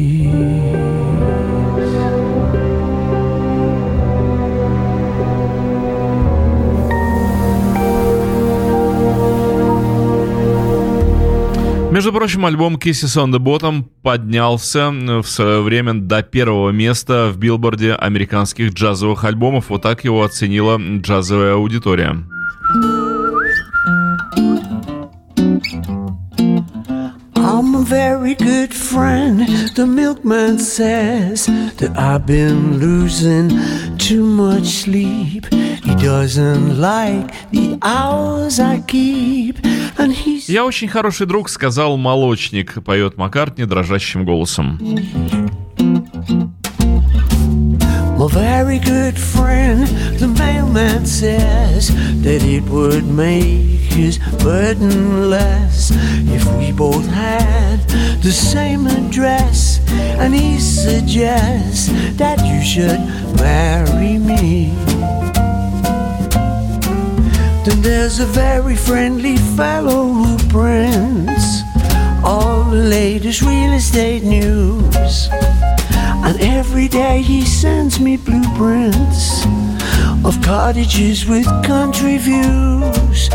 Между 11.97 12.13
прочим, 12.13 12.45
альбом 12.45 12.77
Kisses 12.77 13.17
on 13.17 13.33
the 13.33 13.39
Bottom 13.39 13.87
поднялся 14.03 14.91
в 14.91 15.25
свое 15.25 15.63
время 15.63 15.95
до 15.95 16.23
первого 16.23 16.69
места 16.69 17.31
в 17.33 17.39
билборде 17.39 17.95
американских 17.95 18.75
джазовых 18.75 19.25
альбомов. 19.25 19.71
Вот 19.71 19.81
так 19.81 20.05
его 20.05 20.23
оценила 20.23 20.79
джазовая 20.79 21.55
аудитория. 21.55 22.23
I'm 27.35 27.75
a 27.75 27.83
very 27.83 28.35
good 28.35 28.75
friend. 28.75 29.49
The 29.75 29.87
milkman 29.87 30.59
says 30.59 31.47
that 31.79 31.97
I've 31.97 32.27
been 32.27 32.79
losing 32.79 33.49
too 33.97 34.23
much 34.23 34.67
sleep. 34.67 35.47
He 35.83 35.95
doesn't 35.95 36.79
like 36.79 37.33
the 37.53 37.79
hours 37.81 38.61
I 38.61 38.83
keep. 38.87 39.61
«Я 40.47 40.65
очень 40.65 40.89
хороший 40.89 41.27
друг»,— 41.27 41.49
сказал 41.51 41.97
молочник, 41.97 42.83
поет 42.85 43.17
Маккартни 43.17 43.65
дрожащим 43.65 44.25
голосом. 44.25 44.79
My 48.19 48.29
very 48.29 48.79
good 48.79 49.19
friend, 49.19 49.87
the 50.19 50.27
mailman 50.27 51.05
says 51.05 51.91
that 52.23 52.43
it 52.43 52.65
would 52.71 53.05
make 53.05 53.93
his 53.93 54.19
burden 54.43 55.29
less 55.29 55.91
if 56.35 56.43
we 56.57 56.73
both 56.73 57.07
had 57.09 57.87
the 58.23 58.33
same 58.33 58.87
address. 58.87 59.81
And 60.19 60.35
he 60.35 60.59
suggests 60.59 61.89
that 62.17 62.41
you 62.47 62.63
should 62.65 63.01
marry 63.39 64.17
me. 64.17 64.73
Then 67.67 67.83
there's 67.83 68.21
a 68.21 68.27
very 68.27 68.77
friendly 68.77 69.37
fellow 69.57 70.05
who 70.05 70.39
prints 70.49 71.63
all 72.23 72.63
the 72.63 72.77
latest 72.77 73.43
real 73.43 73.73
estate 73.73 74.23
news. 74.23 75.29
And 75.33 76.41
every 76.41 76.87
day 76.87 77.23
he 77.23 77.45
sends 77.45 77.99
me 77.99 78.19
blueprints 78.19 79.45
of 80.25 80.41
cottages 80.45 81.27
with 81.27 81.47
country 81.65 82.19
views. 82.19 83.31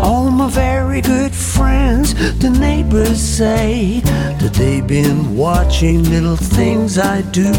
All 0.00 0.30
my 0.30 0.48
very 0.48 1.02
good 1.02 1.34
friends, 1.34 2.14
the 2.38 2.48
neighbors 2.48 3.20
say 3.20 4.00
that 4.40 4.54
they've 4.54 4.86
been 4.86 5.36
watching 5.36 6.02
little 6.04 6.36
things 6.36 6.96
I 6.96 7.20
do 7.30 7.52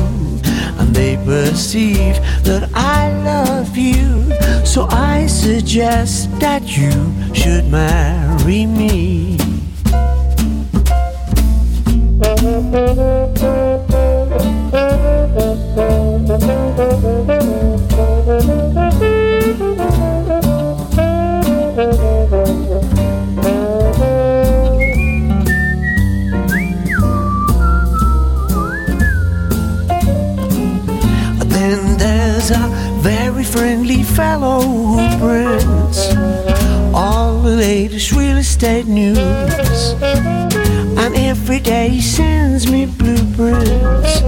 and 0.79 0.95
they 0.95 1.15
perceive 1.17 2.15
that 2.43 2.71
I 2.73 3.13
love 3.21 3.77
you. 3.77 4.16
So 4.67 4.85
I 4.91 5.27
suggest 5.27 6.29
that 6.41 6.77
you 6.77 6.91
should 7.33 7.71
marry 7.71 8.65
me. 8.65 9.37
Estate 38.57 38.87
news. 38.87 39.93
And 40.97 41.15
every 41.15 41.59
day 41.59 41.99
sends 41.99 42.71
me 42.71 42.87
blueprints 42.87 44.21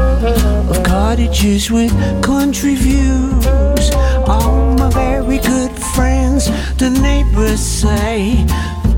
of 0.70 0.84
cottages 0.84 1.72
with 1.72 1.92
country 2.24 2.76
views. 2.76 3.90
All 4.28 4.76
my 4.76 4.92
very 4.92 5.40
good 5.40 5.72
friends, 5.96 6.46
the 6.78 6.92
neighbors 6.92 7.60
say 7.60 8.46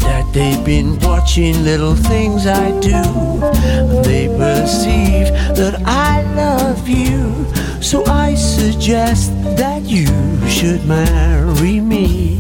that 0.04 0.30
they've 0.34 0.66
been 0.66 1.00
watching 1.00 1.64
little 1.64 1.96
things 1.96 2.46
I 2.46 2.78
do. 2.82 3.02
They 4.04 4.28
perceive 4.28 5.28
that 5.56 5.82
I 5.86 6.24
love 6.36 6.90
you. 6.90 7.46
So 7.82 8.04
I 8.06 8.36
suggest 8.36 9.32
that 9.56 9.84
you 9.84 10.08
should 10.50 10.86
marry 10.86 11.80
me. 11.80 12.38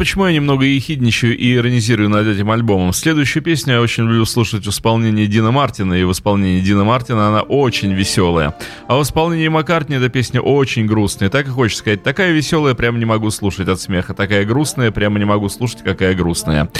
Почему 0.00 0.24
я 0.24 0.32
немного 0.32 0.64
ехидничаю 0.64 1.36
и 1.36 1.56
иронизирую 1.56 2.08
над 2.08 2.26
этим 2.26 2.50
альбомом. 2.50 2.94
Следующую 2.94 3.42
песню 3.42 3.74
я 3.74 3.80
очень 3.82 4.04
люблю 4.04 4.24
слушать 4.24 4.64
в 4.64 4.70
исполнении 4.70 5.26
Дина 5.26 5.50
Мартина, 5.50 5.92
и 5.92 6.04
в 6.04 6.12
исполнении 6.12 6.62
Дина 6.62 6.84
Мартина 6.84 7.28
она 7.28 7.42
очень 7.42 7.92
веселая. 7.92 8.54
А 8.88 8.96
в 8.96 9.02
исполнении 9.02 9.48
Маккартни 9.48 9.96
эта 9.96 10.08
песня 10.08 10.40
очень 10.40 10.86
грустная. 10.86 11.28
Так 11.28 11.48
и 11.48 11.50
хочется 11.50 11.80
сказать, 11.80 12.02
такая 12.02 12.32
веселая, 12.32 12.72
прямо 12.72 12.98
не 12.98 13.04
могу 13.04 13.30
слушать 13.30 13.68
от 13.68 13.78
смеха, 13.78 14.14
такая 14.14 14.46
грустная, 14.46 14.90
прямо 14.90 15.18
не 15.18 15.26
могу 15.26 15.50
слушать, 15.50 15.82
какая 15.84 16.14
грустная. 16.14 16.70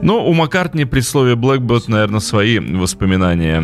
Но 0.00 0.26
у 0.26 0.32
Маккартни 0.32 0.86
при 0.86 1.00
слове 1.00 1.34
Blackbird, 1.34 1.84
наверное, 1.88 2.20
свои 2.20 2.60
воспоминания. 2.60 3.60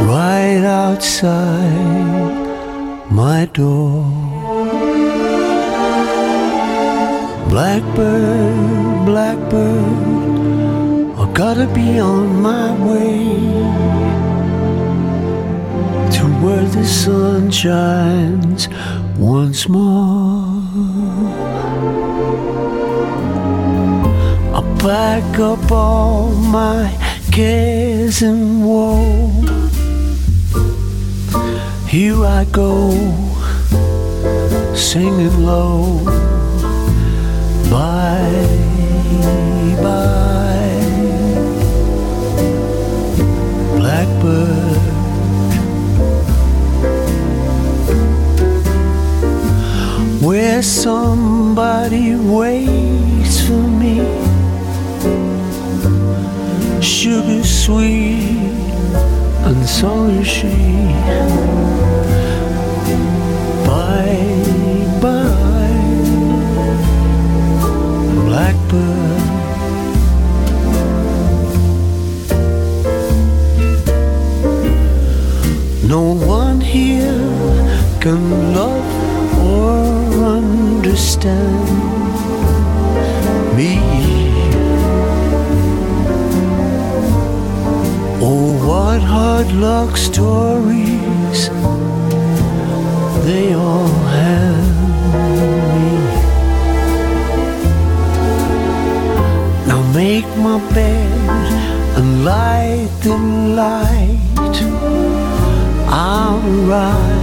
Right 0.00 0.62
outside 0.62 2.38
my 3.10 3.48
door 3.52 4.47
Blackbird, 7.48 9.06
blackbird, 9.06 10.38
I 11.18 11.32
gotta 11.32 11.66
be 11.74 11.98
on 11.98 12.42
my 12.42 12.72
way 12.86 13.24
to 16.12 16.24
where 16.42 16.64
the 16.66 16.84
sun 16.84 17.50
shines 17.50 18.68
once 19.16 19.66
more. 19.66 20.62
I 24.54 24.60
pack 24.78 25.38
up 25.38 25.72
all 25.72 26.30
my 26.34 26.92
cares 27.32 28.22
and 28.22 28.64
woe. 28.64 29.32
Here 31.88 32.22
I 32.24 32.44
go, 32.52 32.90
singing 34.74 35.42
low. 35.44 36.27
Bye, 37.70 38.48
bye, 39.82 40.82
blackbird. 43.76 44.78
Where 50.22 50.62
somebody 50.62 52.14
waits 52.14 53.40
for 53.46 53.52
me, 53.52 54.00
sugar 56.80 57.44
sweet, 57.44 58.48
and 59.44 59.68
so 59.68 60.06
is 60.06 60.26
she. 60.26 61.67
Can 78.08 78.54
love 78.54 78.90
or 79.36 80.24
understand 80.38 81.68
me. 83.54 83.72
Oh, 88.28 88.48
what 88.68 89.00
hard 89.02 89.48
luck 89.52 89.92
stories 89.98 91.40
they 93.26 93.52
all 93.52 93.94
have 94.16 94.78
me. 95.74 95.90
Now 99.68 99.82
make 99.92 100.28
my 100.48 100.58
bed 100.72 101.12
and 101.98 102.24
light 102.24 102.90
the 103.02 103.16
light. 103.60 104.56
I'll 105.90 106.40
arrive 106.56 107.17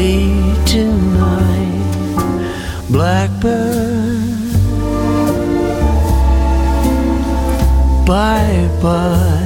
late 0.00 0.66
tonight, 0.66 2.16
Blackbird. 2.88 4.30
Bye 8.06 8.68
bye. 8.82 9.39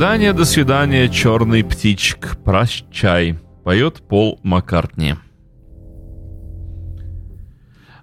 Свидания, 0.00 0.32
до 0.32 0.46
свидания, 0.46 1.08
черный 1.10 1.62
птичек, 1.62 2.38
прощай, 2.42 3.38
поет 3.64 4.00
Пол 4.08 4.40
Маккартни. 4.42 5.16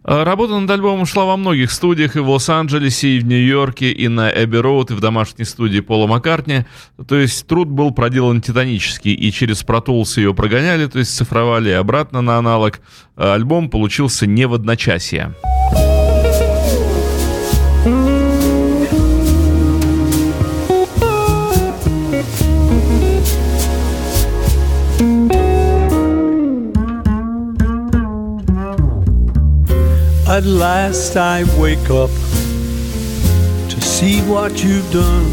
Работа 0.03 0.59
над 0.59 0.69
альбомом 0.69 1.07
шла 1.07 1.25
во 1.25 1.37
многих 1.37 1.71
студиях 1.71 2.15
и 2.15 2.19
в 2.19 2.29
Лос-Анджелесе, 2.29 3.17
и 3.17 3.19
в 3.19 3.25
Нью-Йорке, 3.25 3.91
и 3.91 4.07
на 4.09 4.29
Эбби 4.29 4.57
Роуд, 4.57 4.91
и 4.91 4.93
в 4.93 4.99
домашней 4.99 5.45
студии 5.45 5.79
Пола 5.79 6.05
Маккартни. 6.05 6.65
То 7.07 7.15
есть 7.15 7.47
труд 7.47 7.67
был 7.67 7.89
проделан 7.89 8.41
титанический, 8.41 9.15
и 9.15 9.31
через 9.31 9.65
Pro 9.65 9.83
Tools 9.83 10.19
ее 10.19 10.35
прогоняли, 10.35 10.85
то 10.85 10.99
есть 10.99 11.17
цифровали 11.17 11.71
обратно 11.71 12.21
на 12.21 12.37
аналог. 12.37 12.79
Альбом 13.15 13.71
получился 13.71 14.27
не 14.27 14.45
в 14.45 14.53
одночасье. 14.53 15.33
At 30.37 30.45
last 30.45 31.17
I 31.17 31.45
wake 31.59 31.89
up 31.89 32.11
to 33.71 33.81
see 33.81 34.21
what 34.29 34.63
you've 34.63 34.91
done. 34.91 35.31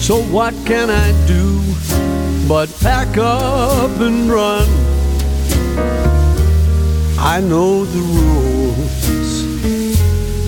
So 0.00 0.22
what 0.32 0.54
can 0.64 0.88
I 0.88 1.12
do 1.26 1.60
but 2.48 2.74
pack 2.80 3.18
up 3.18 3.90
and 4.00 4.30
run? 4.30 4.66
I 7.18 7.42
know 7.42 7.84
the 7.84 8.00
rules. 8.18 9.42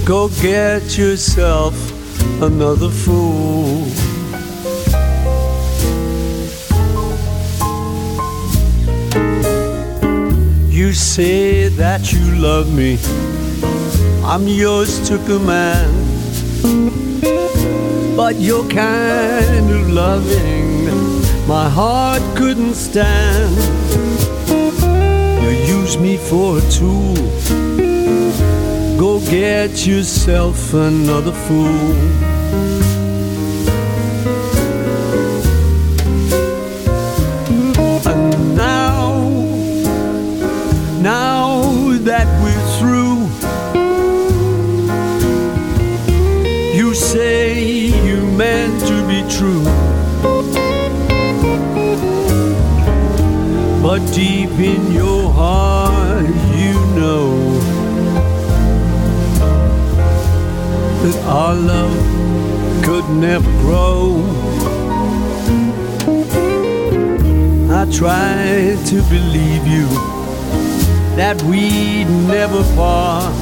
Go 0.07 0.31
get 0.41 0.97
yourself 0.97 1.75
another 2.41 2.89
fool. 2.89 3.85
You 10.83 10.93
say 10.93 11.69
that 11.69 12.13
you 12.13 12.35
love 12.35 12.75
me. 12.75 12.99
I'm 14.25 14.49
yours 14.49 14.99
to 15.09 15.17
command. 15.31 15.95
But 18.17 18.41
your 18.41 18.69
kind 18.69 19.71
of 19.71 19.91
loving, 19.91 20.87
my 21.47 21.69
heart 21.69 22.21
couldn't 22.37 22.75
stand. 22.75 23.55
You 25.45 25.51
use 25.79 25.97
me 25.99 26.17
for 26.17 26.59
a 26.59 26.63
tool. 26.63 27.15
Go 28.99 29.21
get 29.31 29.87
yourself 29.87 30.75
another 30.75 31.33
fool. 31.47 32.32
But 53.93 54.11
deep 54.15 54.53
in 54.53 54.91
your 54.91 55.31
heart, 55.31 56.25
you 56.57 56.73
know 56.97 57.59
that 61.03 61.17
our 61.27 61.55
love 61.55 62.85
could 62.87 63.07
never 63.11 63.51
grow. 63.61 64.25
I 67.71 67.85
tried 67.93 68.79
to 68.87 69.03
believe 69.11 69.67
you 69.67 69.87
that 71.17 71.43
we'd 71.43 72.09
never 72.27 72.63
part. 72.75 73.35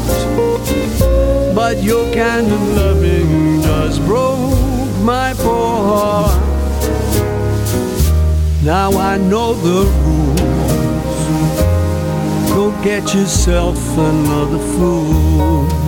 But 1.55 1.81
your 1.81 2.13
kind 2.13 2.51
of 2.51 2.61
loving 2.77 3.63
just 3.63 4.01
broke 4.01 4.99
my 5.05 5.33
poor 5.35 5.77
heart. 5.93 6.41
Now 8.65 8.91
I 8.99 9.17
know 9.17 9.55
the 9.55 9.87
rules. 9.87 10.20
Get 12.83 13.15
yourself 13.15 13.77
another 13.99 14.59
fool. 14.59 15.80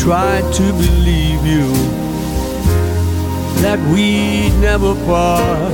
Tried 0.00 0.50
to 0.54 0.62
believe 0.72 1.44
you 1.44 1.68
that 3.60 3.78
we'd 3.92 4.54
never 4.58 4.94
part. 5.04 5.72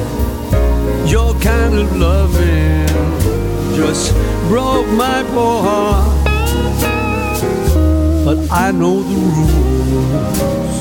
Your 1.08 1.32
kind 1.34 1.78
of 1.78 1.96
loving 1.96 2.88
just 3.76 4.12
broke 4.48 4.88
my 4.88 5.22
poor 5.30 5.62
heart. 5.62 6.24
But 8.24 8.38
I 8.50 8.72
know 8.72 9.00
the 9.10 9.16
rules. 9.36 10.78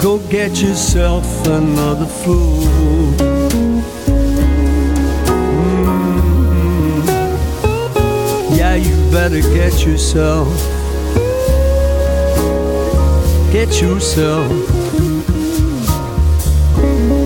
Go 0.00 0.18
get 0.30 0.62
yourself 0.62 1.26
another 1.46 2.06
fool. 2.06 2.62
Mm. 6.62 7.06
Yeah, 8.56 8.76
you 8.76 8.94
better 9.10 9.40
get 9.40 9.84
yourself 9.84 10.83
get 13.54 13.80
yourself. 13.80 14.50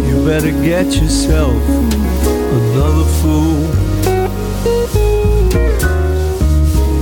You 0.06 0.22
better 0.26 0.52
get 0.62 0.94
yourself 1.00 1.56
another 2.58 3.06
fool. 3.16 3.62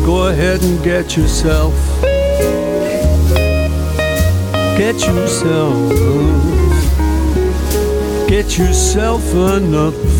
Go 0.06 0.28
ahead 0.28 0.62
and 0.62 0.80
get 0.84 1.16
yourself. 1.16 1.74
Get 4.78 4.94
yourself. 5.08 5.90
Get 8.28 8.56
yourself 8.56 9.24
another 9.34 10.15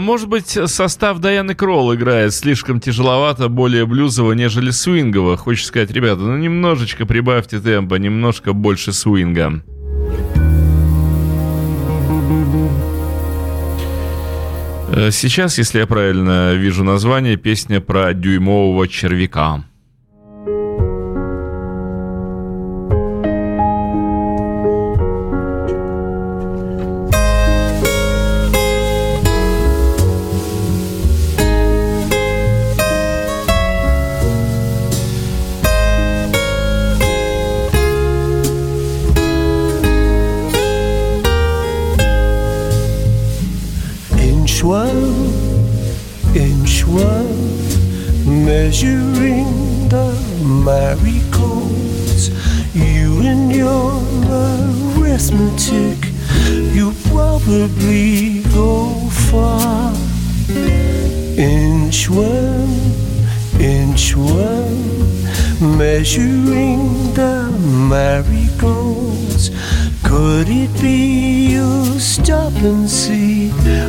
может 0.00 0.28
быть, 0.28 0.48
состав 0.48 1.18
Даяны 1.18 1.54
Кролл 1.54 1.94
играет 1.94 2.32
слишком 2.32 2.80
тяжеловато, 2.80 3.48
более 3.48 3.84
блюзово, 3.84 4.32
нежели 4.32 4.70
свингово. 4.70 5.36
Хочешь 5.36 5.66
сказать, 5.66 5.90
ребята, 5.90 6.22
ну 6.22 6.36
немножечко 6.38 7.04
прибавьте 7.04 7.60
темпа, 7.60 7.96
немножко 7.96 8.54
больше 8.54 8.92
свинга. 8.92 9.62
Э, 14.96 15.10
Сейчас, 15.10 15.58
если 15.58 15.80
я 15.80 15.86
правильно 15.86 16.54
вижу 16.54 16.82
название, 16.84 17.36
песня 17.36 17.80
про 17.80 18.14
дюймового 18.14 18.88
червяка. 18.88 19.64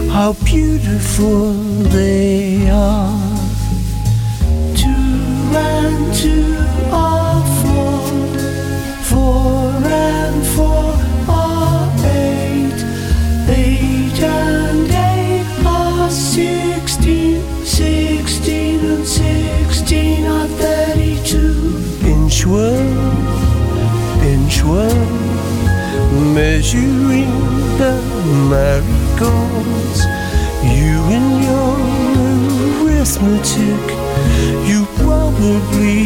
How 0.09 0.33
beautiful 0.43 1.53
they 1.89 2.69
are? 2.69 3.11
Two 4.75 4.89
and 4.89 6.13
two 6.13 6.55
are 6.91 7.43
four, 7.61 7.99
four 9.03 9.71
and 9.83 10.45
four 10.55 10.95
are 11.27 11.89
eight, 12.05 12.79
eight 13.49 14.19
and 14.23 14.89
eight 14.89 15.47
are 15.65 16.09
sixteen, 16.09 17.41
sixteen 17.65 18.79
and 18.85 19.05
sixteen 19.05 20.25
are 20.25 20.47
thirty-two. 20.47 21.81
Inch 22.03 22.45
one 22.45 23.13
measuring 26.33 27.33
the 27.77 27.93
marigolds. 29.15 30.05
You 30.63 30.97
and 31.15 31.43
your 31.43 31.77
arithmetic, 32.87 33.83
you 34.67 34.85
probably 34.97 36.04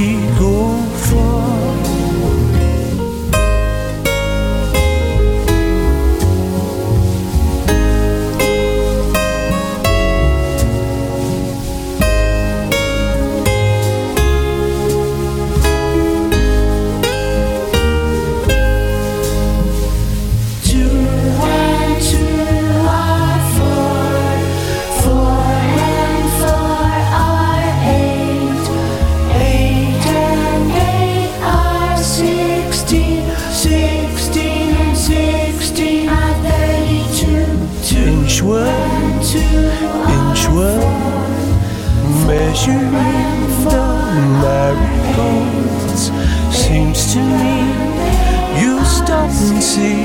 and 49.41 49.63
see 49.63 50.03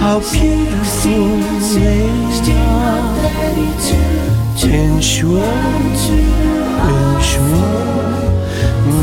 how 0.00 0.20
beautiful 0.32 1.38
they 1.74 2.08
are. 2.52 3.08
Inch 4.62 5.22
world, 5.22 6.00
inch 6.96 7.30
world, 7.48 8.34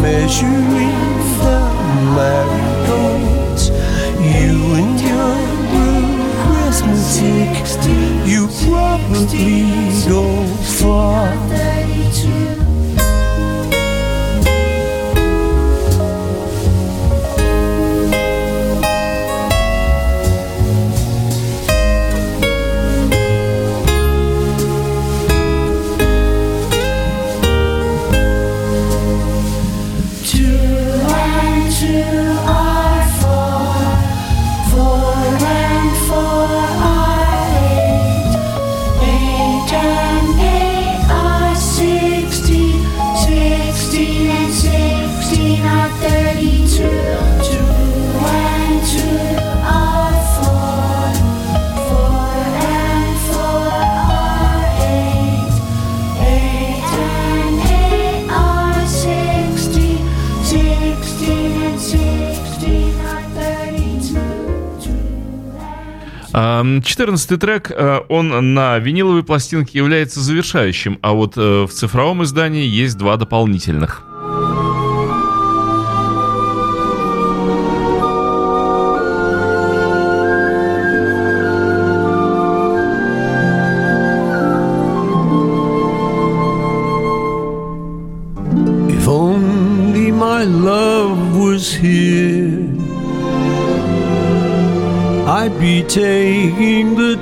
measuring 0.02 0.96
the 1.42 1.60
marigolds. 2.16 3.70
You 4.38 4.56
and 4.80 5.00
your 5.10 5.36
arithmetic, 6.52 7.66
you 8.28 8.48
probably 8.68 9.66
go 10.08 10.24
far. 10.80 12.65
14 67.06 67.40
трек, 67.40 67.72
э, 67.72 68.00
он 68.10 68.56
на 68.56 68.80
виниловой 68.80 69.24
пластинке 69.24 69.78
является 69.78 70.20
завершающим, 70.22 70.98
а 71.04 71.14
вот 71.14 71.38
э, 71.38 71.66
в 71.66 71.70
цифровом 71.70 72.24
издании 72.24 72.66
есть 72.66 72.98
два 72.98 73.16
дополнительных. 73.16 74.02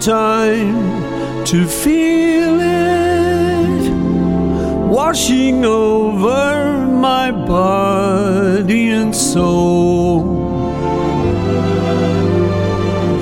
Time 0.04 1.46
to 1.46 1.66
feel 1.66 2.60
it 2.60 3.90
washing 4.92 5.64
over 5.64 6.86
my 6.88 7.32
body 7.32 8.90
and 8.90 9.16
soul. 9.16 10.60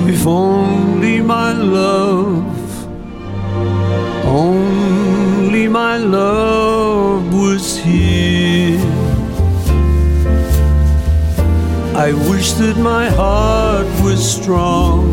If 0.08 0.26
only 0.26 1.20
my 1.20 1.52
love, 1.52 2.86
only 4.26 5.68
my 5.68 5.98
love 5.98 7.32
was 7.32 7.78
here. 7.78 8.80
I 11.94 12.12
wish 12.28 12.54
that 12.54 12.76
my 12.76 13.08
heart 13.08 13.86
was 14.02 14.20
strong. 14.20 15.11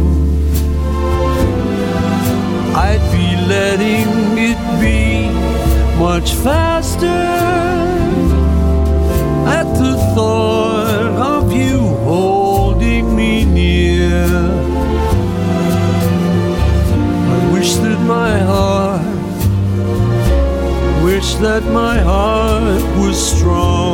Much 6.20 6.34
faster 6.34 7.06
at 9.58 9.68
the 9.82 9.96
thought 10.14 11.14
of 11.36 11.54
you 11.54 11.78
holding 12.04 13.16
me 13.16 13.46
near. 13.46 14.26
I 17.36 17.52
wish 17.54 17.76
that 17.76 18.00
my 18.02 18.38
heart, 18.52 19.02
wish 21.06 21.36
that 21.36 21.64
my 21.72 21.98
heart 22.00 22.84
was 23.00 23.18
strong. 23.38 23.89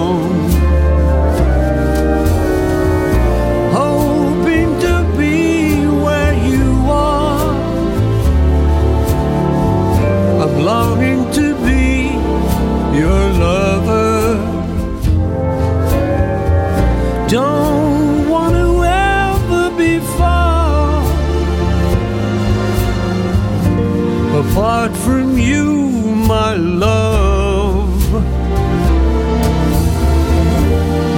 Apart 24.55 24.95
from 24.95 25.37
you, 25.37 25.89
my 26.29 26.53
love. 26.55 28.09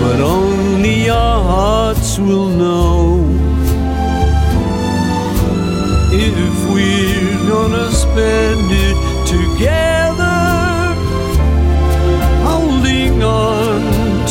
But 0.01 0.19
only 0.21 1.07
our 1.11 1.43
hearts 1.43 2.17
will 2.17 2.49
know 2.49 3.29
if 6.11 6.55
we're 6.73 7.47
gonna 7.47 7.91
spend 7.91 8.71
it 8.87 8.97
together, 9.35 10.39
holding 12.49 13.21
on 13.21 13.81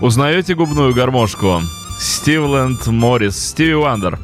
Узнаете 0.00 0.54
губную 0.54 0.94
гармошку? 0.94 1.60
Стивленд 2.00 2.86
Моррис, 2.86 3.36
Стиви 3.36 3.74
Вандер. 3.74 4.18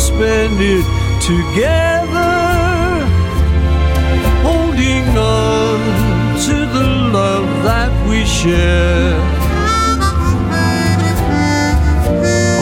Spend 0.00 0.58
it 0.60 0.86
together, 1.20 2.32
holding 4.42 5.06
on 5.18 5.78
to 6.46 6.54
the 6.74 6.86
love 7.12 7.48
that 7.68 7.92
we 8.08 8.24
share. 8.24 9.14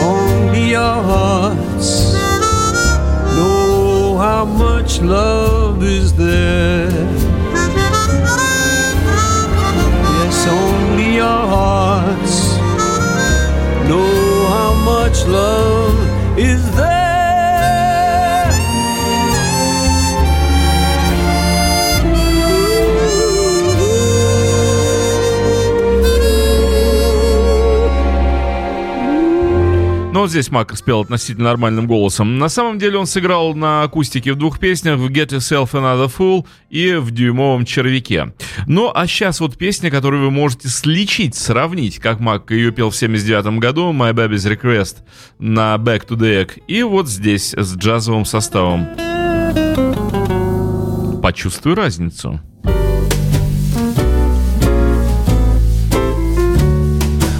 Only 0.03 0.75
our 0.75 1.01
hearts 1.01 2.13
know 3.37 4.17
how 4.17 4.43
much 4.43 5.01
love 5.01 5.81
is 5.81 6.13
there. 6.13 6.91
Yes, 10.17 10.39
only 10.47 11.21
our 11.21 11.47
hearts 11.57 12.35
know 13.89 14.11
how 14.55 14.73
much 14.91 15.25
love 15.25 15.97
is 16.37 16.61
there. 16.75 16.88
Но 30.19 30.23
вот 30.23 30.31
здесь 30.31 30.51
Мак 30.51 30.75
спел 30.75 30.99
относительно 30.99 31.45
нормальным 31.45 31.87
голосом. 31.87 32.39
На 32.39 32.49
самом 32.49 32.77
деле 32.77 32.97
он 32.97 33.05
сыграл 33.05 33.55
на 33.55 33.83
акустике 33.83 34.33
в 34.33 34.35
двух 34.35 34.59
песнях 34.59 34.99
в 34.99 35.07
Get 35.07 35.29
Yourself 35.29 35.71
Another 35.71 36.11
Fool 36.13 36.45
и 36.69 36.95
в 36.95 37.11
Дюймовом 37.11 37.63
червяке. 37.63 38.33
Ну 38.67 38.91
а 38.93 39.07
сейчас 39.07 39.39
вот 39.39 39.57
песня, 39.57 39.89
которую 39.89 40.25
вы 40.25 40.29
можете 40.29 40.67
сличить, 40.67 41.35
сравнить, 41.35 41.99
как 41.99 42.19
Мак 42.19 42.51
ее 42.51 42.73
пел 42.73 42.89
в 42.89 42.97
79 42.97 43.59
году, 43.59 43.93
My 43.93 44.11
Baby's 44.11 44.45
Request 44.45 44.97
на 45.37 45.75
Back 45.75 46.05
to 46.05 46.17
the 46.17 46.43
Egg, 46.45 46.63
и 46.67 46.83
вот 46.83 47.07
здесь 47.07 47.53
с 47.53 47.77
джазовым 47.77 48.25
составом. 48.25 48.89
Почувствуй 51.21 51.75
разницу. 51.75 52.41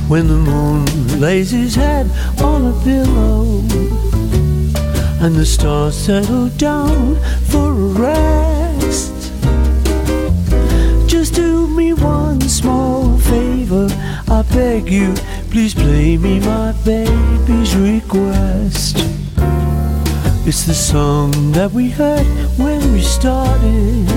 When 0.10 0.28
the 0.28 0.34
moon 0.34 0.86
lays 1.20 1.52
his 1.52 1.76
head 1.76 2.10
on 2.42 2.66
a 2.66 2.84
pillow 2.84 3.60
and 5.22 5.36
the 5.36 5.46
stars 5.46 5.96
settle 5.96 6.50
down 6.58 7.16
for 7.44 7.70
a 7.70 7.90
rest. 8.08 9.14
Just 11.08 11.36
do 11.36 11.68
me 11.68 11.94
one 11.94 12.42
small 12.42 13.20
favor, 13.20 13.88
I 14.28 14.42
beg 14.52 14.90
you, 14.90 15.14
please 15.52 15.76
play 15.76 16.18
me 16.18 16.40
my 16.40 16.72
baby's 16.84 17.76
request. 17.76 18.98
It's 20.48 20.66
the 20.66 20.74
song 20.74 21.52
that 21.52 21.72
we 21.72 21.92
heard 21.92 22.26
when 22.58 22.94
we 22.94 23.02
started. 23.02 24.08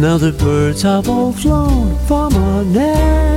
Now 0.00 0.18
the 0.18 0.34
birds 0.36 0.82
have 0.82 1.08
all 1.08 1.32
flown 1.32 1.96
from 2.08 2.34
our 2.34 2.64
nest. 2.64 3.29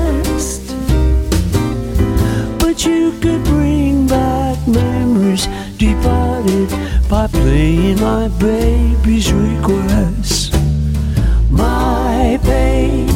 You 2.86 3.13
could 3.21 3.43
bring 3.45 4.07
back 4.07 4.67
memories 4.67 5.47
departed 5.77 6.69
by 7.09 7.27
playing 7.27 8.01
my 8.01 8.27
baby's 8.39 9.31
request. 9.31 10.53
My 11.49 12.38
baby 12.43 13.11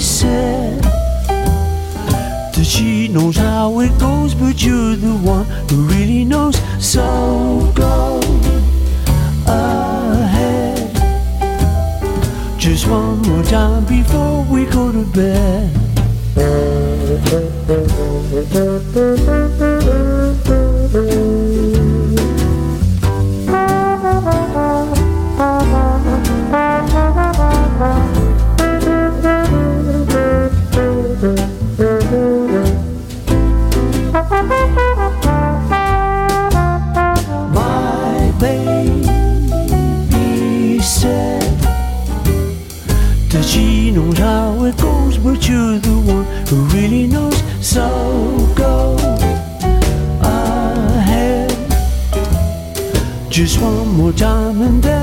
said 0.00 0.82
that 0.82 2.64
she 2.64 3.06
knows 3.06 3.36
how 3.36 3.78
it 3.78 3.96
goes, 4.00 4.34
but 4.34 4.60
you're 4.64 4.96
the 4.96 5.14
one 5.22 5.46
who 5.70 5.86
really 5.86 6.24
knows. 6.24 6.60
So 6.80 7.70
go 7.76 8.20
ahead. 9.46 10.90
Just 12.58 12.88
one 12.88 13.22
more 13.22 13.44
time 13.44 13.84
before 13.84 14.44
we 14.50 14.64
go 14.66 14.90
to 14.90 15.04
bed. 15.12 15.70
Mm-hmm. 18.32 19.71
More 54.02 54.12
time 54.12 54.60
and 54.62 54.82
then 54.82 55.01